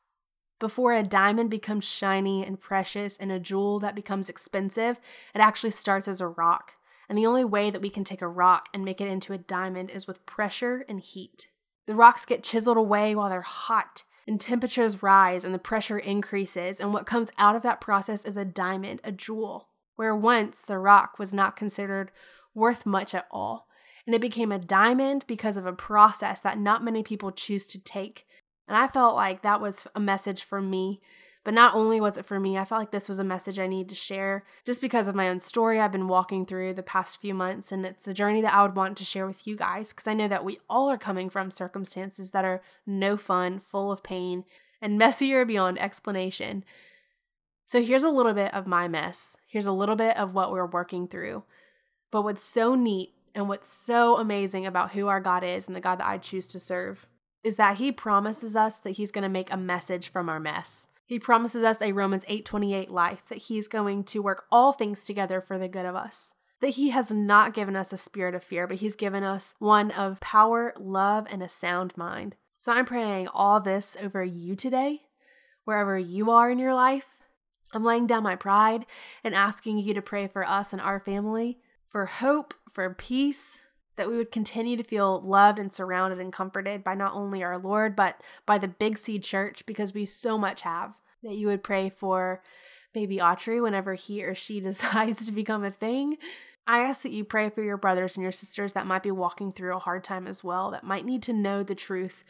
Before 0.60 0.94
a 0.94 1.04
diamond 1.04 1.50
becomes 1.50 1.86
shiny 1.86 2.46
and 2.46 2.60
precious 2.60 3.16
and 3.16 3.32
a 3.32 3.40
jewel 3.40 3.80
that 3.80 3.96
becomes 3.96 4.28
expensive, 4.28 5.00
it 5.34 5.40
actually 5.40 5.72
starts 5.72 6.08
as 6.08 6.20
a 6.20 6.28
rock. 6.28 6.74
And 7.08 7.18
the 7.18 7.26
only 7.26 7.46
way 7.46 7.72
that 7.72 7.82
we 7.82 7.90
can 7.90 8.04
take 8.04 8.22
a 8.22 8.28
rock 8.28 8.68
and 8.74 8.84
make 8.84 9.00
it 9.00 9.08
into 9.08 9.34
a 9.34 9.38
diamond 9.38 9.90
is 9.90 10.06
with 10.06 10.26
pressure 10.26 10.86
and 10.90 11.00
heat. 11.00 11.48
The 11.88 11.96
rocks 11.96 12.26
get 12.26 12.44
chiseled 12.44 12.78
away 12.78 13.16
while 13.16 13.30
they're 13.30 13.42
hot, 13.42 14.04
and 14.28 14.40
temperatures 14.40 15.02
rise 15.02 15.44
and 15.44 15.56
the 15.56 15.60
pressure 15.60 15.98
increases, 15.98 16.80
and 16.80 16.94
what 16.94 17.08
comes 17.08 17.32
out 17.40 17.56
of 17.56 17.64
that 17.64 17.82
process 17.82 18.26
is 18.26 18.38
a 18.38 18.46
diamond, 18.46 19.02
a 19.04 19.12
jewel, 19.12 19.70
where 19.96 20.16
once 20.16 20.62
the 20.62 20.78
rock 20.78 21.18
was 21.18 21.34
not 21.34 21.56
considered 21.56 22.12
worth 22.54 22.86
much 22.86 23.14
at 23.14 23.28
all. 23.32 23.68
And 24.06 24.16
it 24.16 24.22
became 24.22 24.52
a 24.52 24.60
diamond 24.60 25.26
because 25.28 25.58
of 25.58 25.66
a 25.66 25.74
process 25.74 26.42
that 26.42 26.58
not 26.58 26.84
many 26.84 27.04
people 27.04 27.32
choose 27.32 27.66
to 27.68 27.80
take. 27.82 28.26
And 28.68 28.78
I 28.78 28.88
felt 28.88 29.16
like 29.16 29.42
that 29.42 29.62
was 29.62 29.88
a 29.96 30.00
message 30.00 30.44
for 30.44 30.62
me. 30.62 31.02
But 31.46 31.54
not 31.54 31.74
only 31.74 32.02
was 32.02 32.18
it 32.18 32.26
for 32.26 32.40
me, 32.40 32.58
I 32.58 32.66
felt 32.66 32.82
like 32.82 32.92
this 32.92 33.08
was 33.08 33.20
a 33.20 33.24
message 33.24 33.60
I 33.60 33.68
need 33.68 33.88
to 33.90 33.96
share 33.96 34.44
just 34.66 34.82
because 34.82 35.08
of 35.08 35.16
my 35.16 35.30
own 35.30 35.40
story 35.40 35.80
I've 35.80 35.92
been 35.92 36.08
walking 36.08 36.46
through 36.46 36.74
the 36.74 36.84
past 36.84 37.22
few 37.22 37.34
months. 37.34 37.72
And 37.72 37.86
it's 37.86 38.08
a 38.08 38.14
journey 38.14 38.42
that 38.42 38.54
I 38.54 38.62
would 38.62 38.76
want 38.76 38.98
to 38.98 39.06
share 39.06 39.26
with 39.26 39.48
you 39.48 39.56
guys 39.56 39.90
because 39.90 40.08
I 40.08 40.14
know 40.14 40.28
that 40.28 40.44
we 40.44 40.60
all 40.70 40.90
are 40.90 40.98
coming 40.98 41.30
from 41.30 41.50
circumstances 41.50 42.32
that 42.32 42.46
are 42.46 42.62
no 42.86 43.16
fun, 43.16 43.58
full 43.60 43.92
of 43.92 44.04
pain, 44.04 44.44
and 44.82 44.98
messier 44.98 45.46
beyond 45.46 45.80
explanation. 45.80 46.66
So 47.66 47.82
here's 47.82 48.04
a 48.04 48.10
little 48.10 48.34
bit 48.34 48.54
of 48.54 48.68
my 48.68 48.88
mess. 48.88 49.38
Here's 49.48 49.68
a 49.68 49.72
little 49.72 49.96
bit 49.96 50.18
of 50.18 50.34
what 50.34 50.52
we're 50.52 50.66
working 50.66 51.08
through. 51.08 51.44
But 52.12 52.24
what's 52.24 52.44
so 52.44 52.76
neat 52.76 53.14
and 53.36 53.48
what's 53.48 53.70
so 53.70 54.18
amazing 54.18 54.66
about 54.66 54.92
who 54.92 55.08
our 55.08 55.20
God 55.20 55.44
is 55.44 55.68
and 55.68 55.76
the 55.76 55.82
God 55.82 56.00
that 56.00 56.08
I 56.08 56.18
choose 56.18 56.48
to 56.48 56.60
serve 56.60 57.08
is 57.44 57.58
that 57.58 57.78
he 57.78 57.92
promises 57.92 58.56
us 58.56 58.80
that 58.82 58.92
he's 58.92 59.12
going 59.12 59.24
to 59.24 59.30
make 59.30 59.52
a 59.52 59.58
message 59.58 60.10
from 60.10 60.28
our 60.28 60.40
mess. 60.40 60.88
He 61.06 61.20
promises 61.20 61.64
us 61.64 61.82
a 61.82 61.94
Romans 61.94 62.26
8:28 62.26 62.90
life 62.90 63.24
that 63.30 63.44
he's 63.44 63.68
going 63.68 64.04
to 64.06 64.22
work 64.22 64.46
all 64.52 64.74
things 64.74 65.04
together 65.04 65.42
for 65.42 65.58
the 65.58 65.68
good 65.68 65.86
of 65.86 65.96
us. 65.96 66.34
That 66.62 66.76
he 66.76 66.90
has 66.90 67.12
not 67.12 67.54
given 67.54 67.76
us 67.76 67.94
a 67.94 67.98
spirit 67.98 68.36
of 68.36 68.44
fear, 68.44 68.68
but 68.68 68.78
he's 68.78 68.96
given 68.96 69.24
us 69.24 69.56
one 69.60 69.92
of 69.92 70.20
power, 70.20 70.74
love, 70.78 71.26
and 71.32 71.42
a 71.42 71.50
sound 71.50 71.96
mind. 71.96 72.36
So 72.58 72.74
I'm 72.74 72.86
praying 72.86 73.30
all 73.30 73.62
this 73.62 73.96
over 74.02 74.24
you 74.24 74.56
today, 74.56 75.04
wherever 75.64 75.98
you 75.98 76.30
are 76.30 76.52
in 76.52 76.60
your 76.60 76.74
life. 76.74 77.20
I'm 77.74 77.84
laying 77.86 78.06
down 78.06 78.24
my 78.24 78.36
pride 78.36 78.86
and 79.24 79.34
asking 79.34 79.78
you 79.78 79.94
to 79.94 80.02
pray 80.02 80.28
for 80.28 80.46
us 80.46 80.74
and 80.74 80.82
our 80.82 81.00
family 81.00 81.60
for 81.90 82.06
hope, 82.06 82.54
for 82.72 82.88
peace, 82.94 83.60
that 83.98 84.08
we 84.08 84.16
would 84.16 84.32
continue 84.32 84.78
to 84.78 84.84
feel 84.84 85.20
loved 85.22 85.60
and 85.60 85.74
surrounded 85.74 86.20
and 86.20 86.32
comforted 86.32 86.84
by 86.84 86.94
not 86.94 87.14
only 87.14 87.44
our 87.44 87.58
Lord, 87.58 87.96
but 87.96 88.22
by 88.46 88.58
the 88.58 88.68
Big 88.68 88.98
C 88.98 89.20
Church, 89.20 89.66
because 89.66 89.94
we 89.94 90.06
so 90.06 90.38
much 90.38 90.62
have. 90.62 90.94
That 91.22 91.36
you 91.36 91.48
would 91.48 91.64
pray 91.64 91.90
for 91.90 92.42
baby 92.94 93.18
Autry 93.18 93.62
whenever 93.62 93.96
he 93.96 94.24
or 94.24 94.34
she 94.34 94.60
decides 94.62 95.26
to 95.26 95.34
become 95.34 95.66
a 95.66 95.72
thing. 95.72 96.18
I 96.66 96.80
ask 96.80 97.02
that 97.02 97.12
you 97.12 97.26
pray 97.26 97.50
for 97.50 97.64
your 97.64 97.76
brothers 97.76 98.16
and 98.16 98.24
your 98.24 98.32
sisters 98.32 98.74
that 98.74 98.88
might 98.88 99.04
be 99.04 99.12
walking 99.12 99.52
through 99.52 99.76
a 99.76 99.80
hard 99.80 100.04
time 100.04 100.28
as 100.28 100.44
well, 100.44 100.72
that 100.72 100.84
might 100.84 101.06
need 101.06 101.24
to 101.24 101.34
know 101.34 101.64
the 101.64 101.76
truth 101.76 102.24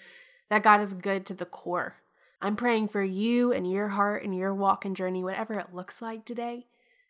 that 0.50 0.64
God 0.64 0.80
is 0.80 0.94
good 0.94 1.26
to 1.28 1.34
the 1.34 1.46
core. 1.46 1.98
I'm 2.42 2.56
praying 2.56 2.88
for 2.88 3.04
you 3.04 3.52
and 3.52 3.70
your 3.70 3.90
heart 3.90 4.24
and 4.24 4.34
your 4.34 4.54
walk 4.56 4.86
and 4.86 4.96
journey, 4.96 5.24
whatever 5.24 5.60
it 5.60 5.74
looks 5.74 6.02
like 6.02 6.24
today 6.24 6.66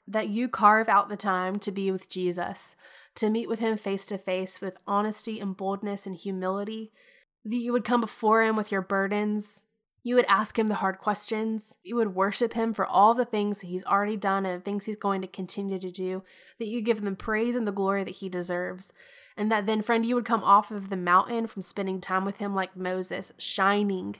that 0.09 0.29
you 0.29 0.49
carve 0.49 0.89
out 0.89 1.07
the 1.07 1.15
time 1.15 1.59
to 1.59 1.71
be 1.71 1.91
with 1.91 2.09
Jesus, 2.09 2.75
to 3.15 3.29
meet 3.29 3.47
with 3.47 3.59
him 3.59 3.77
face 3.77 4.07
to 4.07 4.17
face 4.17 4.59
with 4.59 4.77
honesty 4.87 5.39
and 5.39 5.55
boldness 5.55 6.07
and 6.07 6.15
humility, 6.15 6.91
that 7.45 7.55
you 7.55 7.71
would 7.71 7.85
come 7.85 8.01
before 8.01 8.43
him 8.43 8.55
with 8.55 8.71
your 8.71 8.81
burdens. 8.81 9.65
You 10.01 10.15
would 10.15 10.25
ask 10.25 10.57
him 10.57 10.67
the 10.67 10.75
hard 10.75 10.97
questions. 10.97 11.75
You 11.83 11.95
would 11.97 12.15
worship 12.15 12.53
him 12.53 12.73
for 12.73 12.85
all 12.85 13.13
the 13.13 13.25
things 13.25 13.61
he's 13.61 13.83
already 13.83 14.17
done 14.17 14.45
and 14.45 14.63
things 14.63 14.85
he's 14.85 14.97
going 14.97 15.21
to 15.21 15.27
continue 15.27 15.77
to 15.77 15.91
do. 15.91 16.23
That 16.57 16.67
you 16.67 16.81
give 16.81 16.99
him 16.99 17.05
the 17.05 17.11
praise 17.11 17.55
and 17.55 17.67
the 17.67 17.71
glory 17.71 18.03
that 18.03 18.15
he 18.15 18.29
deserves. 18.29 18.91
And 19.37 19.51
that 19.51 19.67
then, 19.67 19.81
friend, 19.81 20.05
you 20.05 20.15
would 20.15 20.25
come 20.25 20.43
off 20.43 20.71
of 20.71 20.89
the 20.89 20.97
mountain 20.97 21.47
from 21.47 21.61
spending 21.61 22.01
time 22.01 22.25
with 22.25 22.37
him 22.37 22.55
like 22.55 22.75
Moses, 22.75 23.31
shining. 23.37 24.15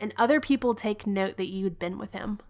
And 0.00 0.14
other 0.16 0.40
people 0.40 0.74
take 0.74 1.06
note 1.06 1.36
that 1.36 1.50
you 1.50 1.64
had 1.64 1.78
been 1.78 1.98
with 1.98 2.12
him. 2.12 2.40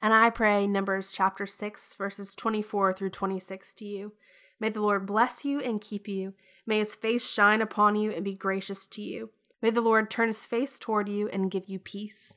And 0.00 0.14
I 0.14 0.30
pray 0.30 0.66
Numbers 0.66 1.10
chapter 1.10 1.44
6, 1.44 1.94
verses 1.94 2.34
24 2.36 2.92
through 2.92 3.10
26 3.10 3.74
to 3.74 3.84
you. 3.84 4.12
May 4.60 4.68
the 4.68 4.80
Lord 4.80 5.06
bless 5.06 5.44
you 5.44 5.60
and 5.60 5.80
keep 5.80 6.06
you. 6.06 6.34
May 6.66 6.78
his 6.78 6.94
face 6.94 7.28
shine 7.28 7.60
upon 7.60 7.96
you 7.96 8.12
and 8.12 8.24
be 8.24 8.34
gracious 8.34 8.86
to 8.88 9.02
you. 9.02 9.30
May 9.60 9.70
the 9.70 9.80
Lord 9.80 10.08
turn 10.08 10.28
his 10.28 10.46
face 10.46 10.78
toward 10.78 11.08
you 11.08 11.28
and 11.28 11.50
give 11.50 11.68
you 11.68 11.80
peace. 11.80 12.36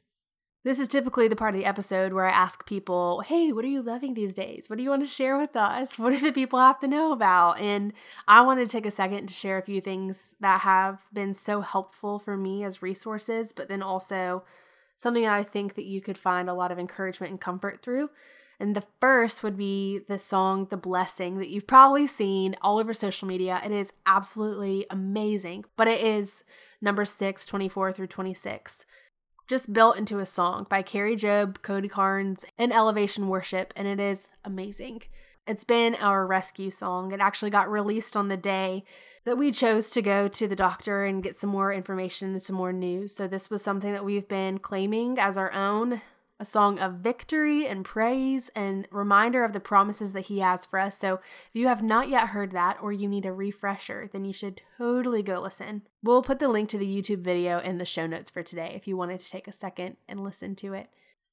This 0.64 0.80
is 0.80 0.88
typically 0.88 1.28
the 1.28 1.36
part 1.36 1.56
of 1.56 1.60
the 1.60 1.66
episode 1.66 2.14
where 2.14 2.28
I 2.28 2.32
ask 2.32 2.68
people, 2.68 3.22
hey, 3.22 3.52
what 3.52 3.66
are 3.66 3.68
you 3.68 3.82
loving 3.82 4.14
these 4.14 4.36
days? 4.36 4.70
What 4.70 4.78
do 4.78 4.84
you 4.84 4.92
want 4.92 5.02
to 5.02 5.08
share 5.08 5.38
with 5.38 5.56
us? 5.56 5.98
What 5.98 6.12
do 6.12 6.20
the 6.20 6.32
people 6.32 6.60
have 6.60 6.80
to 6.82 6.88
know 6.88 7.12
about? 7.12 7.60
And 7.60 7.94
I 8.28 8.42
wanted 8.42 8.68
to 8.68 8.72
take 8.72 8.86
a 8.86 8.92
second 8.92 9.28
to 9.28 9.34
share 9.34 9.58
a 9.58 9.64
few 9.64 9.82
things 9.82 10.36
that 10.40 10.62
have 10.62 11.06
been 11.12 11.34
so 11.34 11.62
helpful 11.62 12.20
for 12.20 12.38
me 12.38 12.64
as 12.64 12.84
resources, 12.84 13.54
but 13.54 13.70
then 13.70 13.82
also 13.82 14.44
something 15.02 15.24
that 15.24 15.34
I 15.34 15.42
think 15.42 15.74
that 15.74 15.86
you 15.86 16.00
could 16.00 16.18
find 16.18 16.48
a 16.48 16.54
lot 16.54 16.72
of 16.72 16.78
encouragement 16.78 17.32
and 17.32 17.42
comfort 17.42 17.82
through. 17.82 18.12
And 18.60 18.76
the 18.76 18.86
first 19.00 19.42
would 19.42 19.58
be 19.58 20.02
the 20.08 20.20
song 20.20 20.68
The 20.70 20.78
Blessing 20.78 21.40
that 21.40 21.50
you've 21.50 21.66
probably 21.66 22.06
seen 22.06 22.56
all 22.62 22.78
over 22.78 22.94
social 22.94 23.28
media. 23.28 23.60
It 23.66 23.72
is 23.72 23.92
absolutely 24.06 24.86
amazing, 24.92 25.66
but 25.76 25.88
it 25.88 26.02
is 26.02 26.44
number 26.82 27.04
6, 27.04 27.46
24 27.48 27.94
through 27.94 28.08
26. 28.08 28.86
Just 29.48 29.74
built 29.74 29.98
into 29.98 30.20
a 30.20 30.26
song 30.26 30.68
by 30.70 30.84
Kari 30.84 31.18
Jobe, 31.18 31.64
Cody 31.64 31.88
Carnes, 31.88 32.46
and 32.60 32.72
Elevation 32.72 33.28
Worship, 33.28 33.74
and 33.76 33.88
it 33.88 34.00
is 34.00 34.28
amazing. 34.46 35.02
It's 35.48 35.64
been 35.64 35.96
our 35.96 36.28
rescue 36.28 36.70
song. 36.70 37.12
It 37.12 37.20
actually 37.20 37.50
got 37.50 37.72
released 37.72 38.16
on 38.16 38.28
the 38.28 38.38
day 38.38 38.84
that 39.24 39.38
we 39.38 39.52
chose 39.52 39.90
to 39.92 40.02
go 40.02 40.28
to 40.28 40.48
the 40.48 40.56
doctor 40.56 41.06
and 41.06 41.24
get 41.24 41.36
some 41.36 41.50
more 41.50 41.74
information 41.74 42.32
and 42.32 42.42
some 42.42 42.56
more 42.56 42.74
news. 42.74 43.16
So, 43.16 43.28
this 43.28 43.50
was 43.50 43.62
something 43.62 43.94
that 43.94 44.06
we've 44.06 44.28
been 44.28 44.60
claiming 44.60 45.20
as 45.20 45.38
our 45.38 45.54
own 45.54 46.02
a 46.42 46.46
song 46.46 46.80
of 46.80 46.96
victory 46.96 47.68
and 47.68 47.86
praise 47.86 48.50
and 48.56 48.88
reminder 48.90 49.44
of 49.46 49.54
the 49.54 49.60
promises 49.60 50.14
that 50.14 50.26
He 50.26 50.40
has 50.40 50.66
for 50.66 50.80
us. 50.80 50.98
So 50.98 51.16
if 51.16 51.52
you 51.54 51.68
have 51.68 51.84
not 51.84 52.10
yet 52.10 52.30
heard 52.30 52.52
that 52.54 52.80
or 52.82 52.92
you 52.92 53.08
need 53.08 53.28
a 53.28 53.32
refresher, 53.32 54.10
then 54.12 54.26
you 54.26 54.34
should 54.34 54.64
totally 54.80 55.22
go 55.22 55.40
listen. 55.40 55.84
We'll 56.02 56.24
put 56.24 56.40
the 56.40 56.48
link 56.48 56.68
to 56.70 56.80
the 56.80 56.88
YouTube 56.88 57.20
video 57.20 57.60
in 57.60 57.78
the 57.78 57.86
show 57.86 58.08
notes 58.08 58.32
for 58.32 58.42
today 58.42 58.74
if 58.76 58.88
you 58.88 58.98
wanted 58.98 59.20
to 59.20 59.30
take 59.30 59.48
a 59.48 59.52
second 59.52 59.98
and 60.10 60.24
listen 60.24 60.56
to 60.56 60.74
it. 60.74 60.90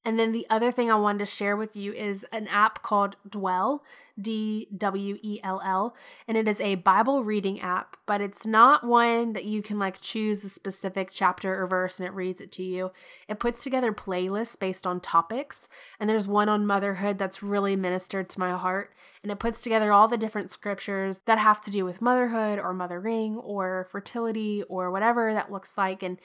And 0.09 0.17
then 0.17 0.31
the 0.31 0.47
other 0.49 0.71
thing 0.71 0.89
I 0.89 0.95
wanted 0.95 1.19
to 1.19 1.27
share 1.27 1.55
with 1.55 1.75
you 1.75 1.93
is 1.93 2.25
an 2.31 2.47
app 2.47 2.81
called 2.81 3.15
Dwell, 3.29 3.83
D 4.19 4.67
W 4.75 5.19
E 5.21 5.39
L 5.43 5.61
L, 5.63 5.95
and 6.27 6.35
it 6.35 6.47
is 6.47 6.59
a 6.59 6.75
Bible 6.75 7.23
reading 7.23 7.61
app, 7.61 7.95
but 8.07 8.19
it's 8.19 8.43
not 8.43 8.83
one 8.83 9.33
that 9.33 9.45
you 9.45 9.61
can 9.61 9.77
like 9.77 10.01
choose 10.01 10.43
a 10.43 10.49
specific 10.49 11.11
chapter 11.13 11.61
or 11.61 11.67
verse 11.67 11.99
and 11.99 12.07
it 12.07 12.13
reads 12.13 12.41
it 12.41 12.51
to 12.53 12.63
you. 12.63 12.91
It 13.27 13.39
puts 13.39 13.63
together 13.63 13.93
playlists 13.93 14.57
based 14.57 14.87
on 14.87 14.99
topics, 14.99 15.69
and 15.99 16.09
there's 16.09 16.27
one 16.27 16.49
on 16.49 16.65
motherhood 16.65 17.19
that's 17.19 17.43
really 17.43 17.75
ministered 17.75 18.29
to 18.29 18.39
my 18.39 18.57
heart, 18.57 18.95
and 19.21 19.31
it 19.31 19.37
puts 19.37 19.61
together 19.61 19.91
all 19.91 20.07
the 20.07 20.17
different 20.17 20.49
scriptures 20.49 21.19
that 21.27 21.37
have 21.37 21.61
to 21.61 21.69
do 21.69 21.85
with 21.85 22.01
motherhood 22.01 22.57
or 22.57 22.73
mothering 22.73 23.37
or 23.37 23.87
fertility 23.91 24.63
or 24.63 24.89
whatever 24.89 25.35
that 25.35 25.51
looks 25.51 25.77
like. 25.77 26.01
And 26.01 26.17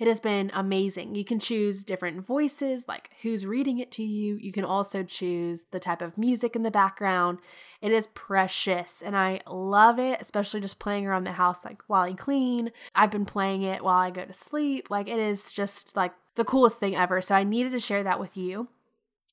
it 0.00 0.08
has 0.08 0.18
been 0.18 0.50
amazing. 0.54 1.14
You 1.14 1.26
can 1.26 1.38
choose 1.38 1.84
different 1.84 2.26
voices, 2.26 2.88
like 2.88 3.10
who's 3.20 3.44
reading 3.44 3.78
it 3.78 3.92
to 3.92 4.02
you. 4.02 4.36
You 4.36 4.50
can 4.50 4.64
also 4.64 5.02
choose 5.02 5.66
the 5.72 5.78
type 5.78 6.00
of 6.00 6.16
music 6.16 6.56
in 6.56 6.62
the 6.62 6.70
background. 6.70 7.38
It 7.82 7.92
is 7.92 8.06
precious 8.08 9.02
and 9.02 9.14
I 9.14 9.40
love 9.46 9.98
it, 9.98 10.18
especially 10.22 10.62
just 10.62 10.78
playing 10.78 11.06
around 11.06 11.24
the 11.24 11.32
house 11.32 11.66
like 11.66 11.82
while 11.86 12.04
I 12.04 12.14
clean. 12.14 12.72
I've 12.94 13.10
been 13.10 13.26
playing 13.26 13.60
it 13.60 13.84
while 13.84 13.98
I 13.98 14.08
go 14.08 14.24
to 14.24 14.32
sleep. 14.32 14.88
Like 14.88 15.06
it 15.06 15.18
is 15.18 15.52
just 15.52 15.94
like 15.94 16.14
the 16.34 16.46
coolest 16.46 16.80
thing 16.80 16.96
ever. 16.96 17.20
So 17.20 17.34
I 17.34 17.44
needed 17.44 17.72
to 17.72 17.78
share 17.78 18.02
that 18.02 18.18
with 18.18 18.38
you 18.38 18.68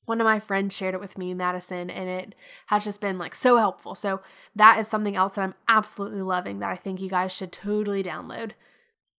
one 0.03 0.21
of 0.21 0.25
my 0.25 0.39
friends 0.39 0.73
shared 0.73 0.93
it 0.93 1.01
with 1.01 1.17
me, 1.17 1.33
Madison, 1.33 1.89
and 1.89 2.09
it 2.09 2.33
has 2.67 2.85
just 2.85 3.01
been 3.01 3.17
like 3.17 3.35
so 3.35 3.57
helpful. 3.57 3.93
So, 3.93 4.21
that 4.55 4.79
is 4.79 4.87
something 4.87 5.17
else 5.17 5.35
that 5.35 5.41
I'm 5.41 5.53
absolutely 5.67 6.21
loving 6.21 6.59
that 6.59 6.69
I 6.69 6.77
think 6.77 7.01
you 7.01 7.09
guys 7.09 7.33
should 7.33 7.51
totally 7.51 8.03
download. 8.03 8.51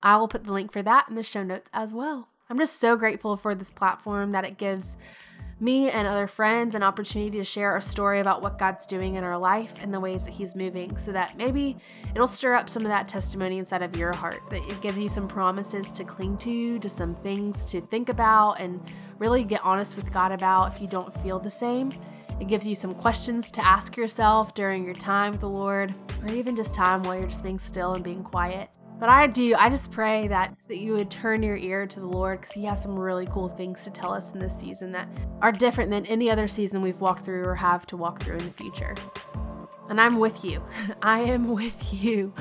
I 0.03 0.17
will 0.17 0.29
put 0.29 0.45
the 0.45 0.53
link 0.53 0.73
for 0.73 0.83
that 0.83 1.07
in 1.09 1.15
the 1.15 1.23
show 1.23 1.43
notes 1.43 1.69
as 1.73 1.93
well. 1.93 2.29
I'm 2.51 2.59
just 2.59 2.79
so 2.79 2.97
grateful 2.97 3.37
for 3.37 3.55
this 3.55 3.71
platform 3.71 4.33
that 4.33 4.45
it 4.45 4.57
gives 4.57 4.97
me 5.61 5.91
and 5.91 6.07
other 6.07 6.29
friends 6.29 6.75
an 6.75 6.83
opportunity 6.83 7.37
to 7.37 7.45
share 7.45 7.77
a 7.77 7.83
story 7.83 8.21
about 8.21 8.43
what 8.43 8.59
God's 8.59 8.87
doing 8.87 9.17
in 9.17 9.25
our 9.25 9.37
life 9.37 9.75
and 9.83 9.93
the 9.93 10.01
ways 10.01 10.25
that 10.25 10.35
He's 10.35 10.55
moving 10.55 10.97
so 10.99 11.13
that 11.13 11.37
maybe 11.37 11.77
it'll 12.15 12.29
stir 12.29 12.55
up 12.55 12.69
some 12.69 12.83
of 12.83 12.89
that 12.89 13.09
testimony 13.09 13.59
inside 13.59 13.83
of 13.83 13.97
your 13.97 14.15
heart. 14.15 14.41
That 14.51 14.63
it 14.69 14.81
gives 14.81 15.01
you 15.01 15.09
some 15.09 15.27
promises 15.27 15.91
to 15.93 16.05
cling 16.05 16.39
to, 16.39 16.79
to 16.79 16.89
some 16.89 17.15
things 17.15 17.65
to 17.67 17.81
think 17.81 18.09
about, 18.09 18.61
and 18.61 18.81
really 19.19 19.43
get 19.43 19.65
honest 19.65 19.97
with 19.97 20.13
God 20.13 20.31
about 20.31 20.75
if 20.75 20.81
you 20.81 20.87
don't 20.87 21.13
feel 21.23 21.41
the 21.41 21.51
same. 21.51 21.93
It 22.41 22.47
gives 22.47 22.67
you 22.67 22.77
some 22.77 22.95
questions 22.95 23.51
to 23.51 23.67
ask 23.67 23.97
yourself 23.97 24.55
during 24.55 24.85
your 24.85 24.95
time 24.95 25.33
with 25.33 25.41
the 25.41 25.49
Lord, 25.49 25.93
or 26.23 26.33
even 26.33 26.55
just 26.55 26.73
time 26.73 27.03
while 27.03 27.17
you're 27.17 27.27
just 27.27 27.43
being 27.43 27.59
still 27.59 27.95
and 27.95 28.05
being 28.05 28.23
quiet. 28.23 28.71
But 28.99 29.09
I 29.09 29.29
do, 29.29 29.55
I 29.57 29.69
just 29.69 29.93
pray 29.93 30.27
that, 30.27 30.57
that 30.67 30.79
you 30.79 30.93
would 30.95 31.11
turn 31.11 31.43
your 31.43 31.57
ear 31.57 31.87
to 31.87 32.01
the 32.01 32.07
Lord 32.07 32.41
because 32.41 32.55
He 32.55 32.65
has 32.65 32.83
some 32.83 32.99
really 32.99 33.27
cool 33.27 33.49
things 33.49 33.85
to 33.85 33.91
tell 33.91 34.13
us 34.13 34.33
in 34.33 34.41
this 34.41 34.59
season 34.59 34.91
that 34.93 35.09
are 35.41 35.53
different 35.53 35.91
than 35.91 36.05
any 36.07 36.31
other 36.31 36.49
season 36.49 36.83
we've 36.83 37.01
walked 37.01 37.25
through 37.25 37.45
or 37.45 37.55
have 37.55 37.87
to 37.87 37.97
walk 37.97 38.21
through 38.21 38.39
in 38.39 38.45
the 38.45 38.51
future. 38.51 38.97
And 39.89 40.01
I'm 40.01 40.19
with 40.19 40.45
you. 40.45 40.63
I 41.03 41.21
am 41.21 41.49
with 41.49 41.95
you. 41.95 42.35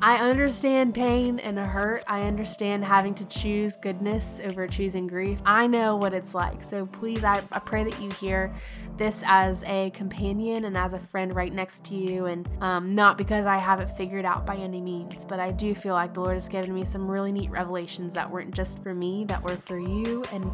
I 0.00 0.16
understand 0.16 0.94
pain 0.94 1.38
and 1.38 1.58
hurt. 1.58 2.04
I 2.06 2.22
understand 2.22 2.84
having 2.84 3.14
to 3.16 3.24
choose 3.24 3.76
goodness 3.76 4.40
over 4.44 4.66
choosing 4.66 5.06
grief. 5.06 5.40
I 5.44 5.66
know 5.66 5.96
what 5.96 6.14
it's 6.14 6.34
like. 6.34 6.62
So 6.62 6.86
please, 6.86 7.24
I, 7.24 7.42
I 7.50 7.58
pray 7.58 7.84
that 7.84 8.00
you 8.00 8.10
hear 8.10 8.54
this 8.96 9.24
as 9.26 9.64
a 9.64 9.90
companion 9.90 10.64
and 10.64 10.76
as 10.76 10.92
a 10.92 11.00
friend 11.00 11.34
right 11.34 11.52
next 11.52 11.84
to 11.86 11.96
you. 11.96 12.26
And 12.26 12.48
um, 12.62 12.94
not 12.94 13.18
because 13.18 13.46
I 13.46 13.58
have 13.58 13.80
it 13.80 13.96
figured 13.96 14.24
out 14.24 14.46
by 14.46 14.56
any 14.56 14.80
means, 14.80 15.24
but 15.24 15.40
I 15.40 15.50
do 15.50 15.74
feel 15.74 15.94
like 15.94 16.14
the 16.14 16.20
Lord 16.20 16.34
has 16.34 16.48
given 16.48 16.72
me 16.74 16.84
some 16.84 17.10
really 17.10 17.32
neat 17.32 17.50
revelations 17.50 18.14
that 18.14 18.30
weren't 18.30 18.54
just 18.54 18.82
for 18.82 18.94
me, 18.94 19.24
that 19.26 19.42
were 19.42 19.56
for 19.56 19.78
you 19.78 20.24
and 20.32 20.44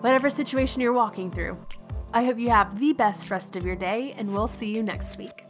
whatever 0.00 0.28
situation 0.28 0.80
you're 0.80 0.92
walking 0.92 1.30
through. 1.30 1.56
I 2.12 2.24
hope 2.24 2.38
you 2.38 2.50
have 2.50 2.78
the 2.78 2.94
best 2.94 3.30
rest 3.30 3.54
of 3.54 3.64
your 3.64 3.76
day, 3.76 4.14
and 4.16 4.32
we'll 4.32 4.48
see 4.48 4.74
you 4.74 4.82
next 4.82 5.18
week. 5.18 5.44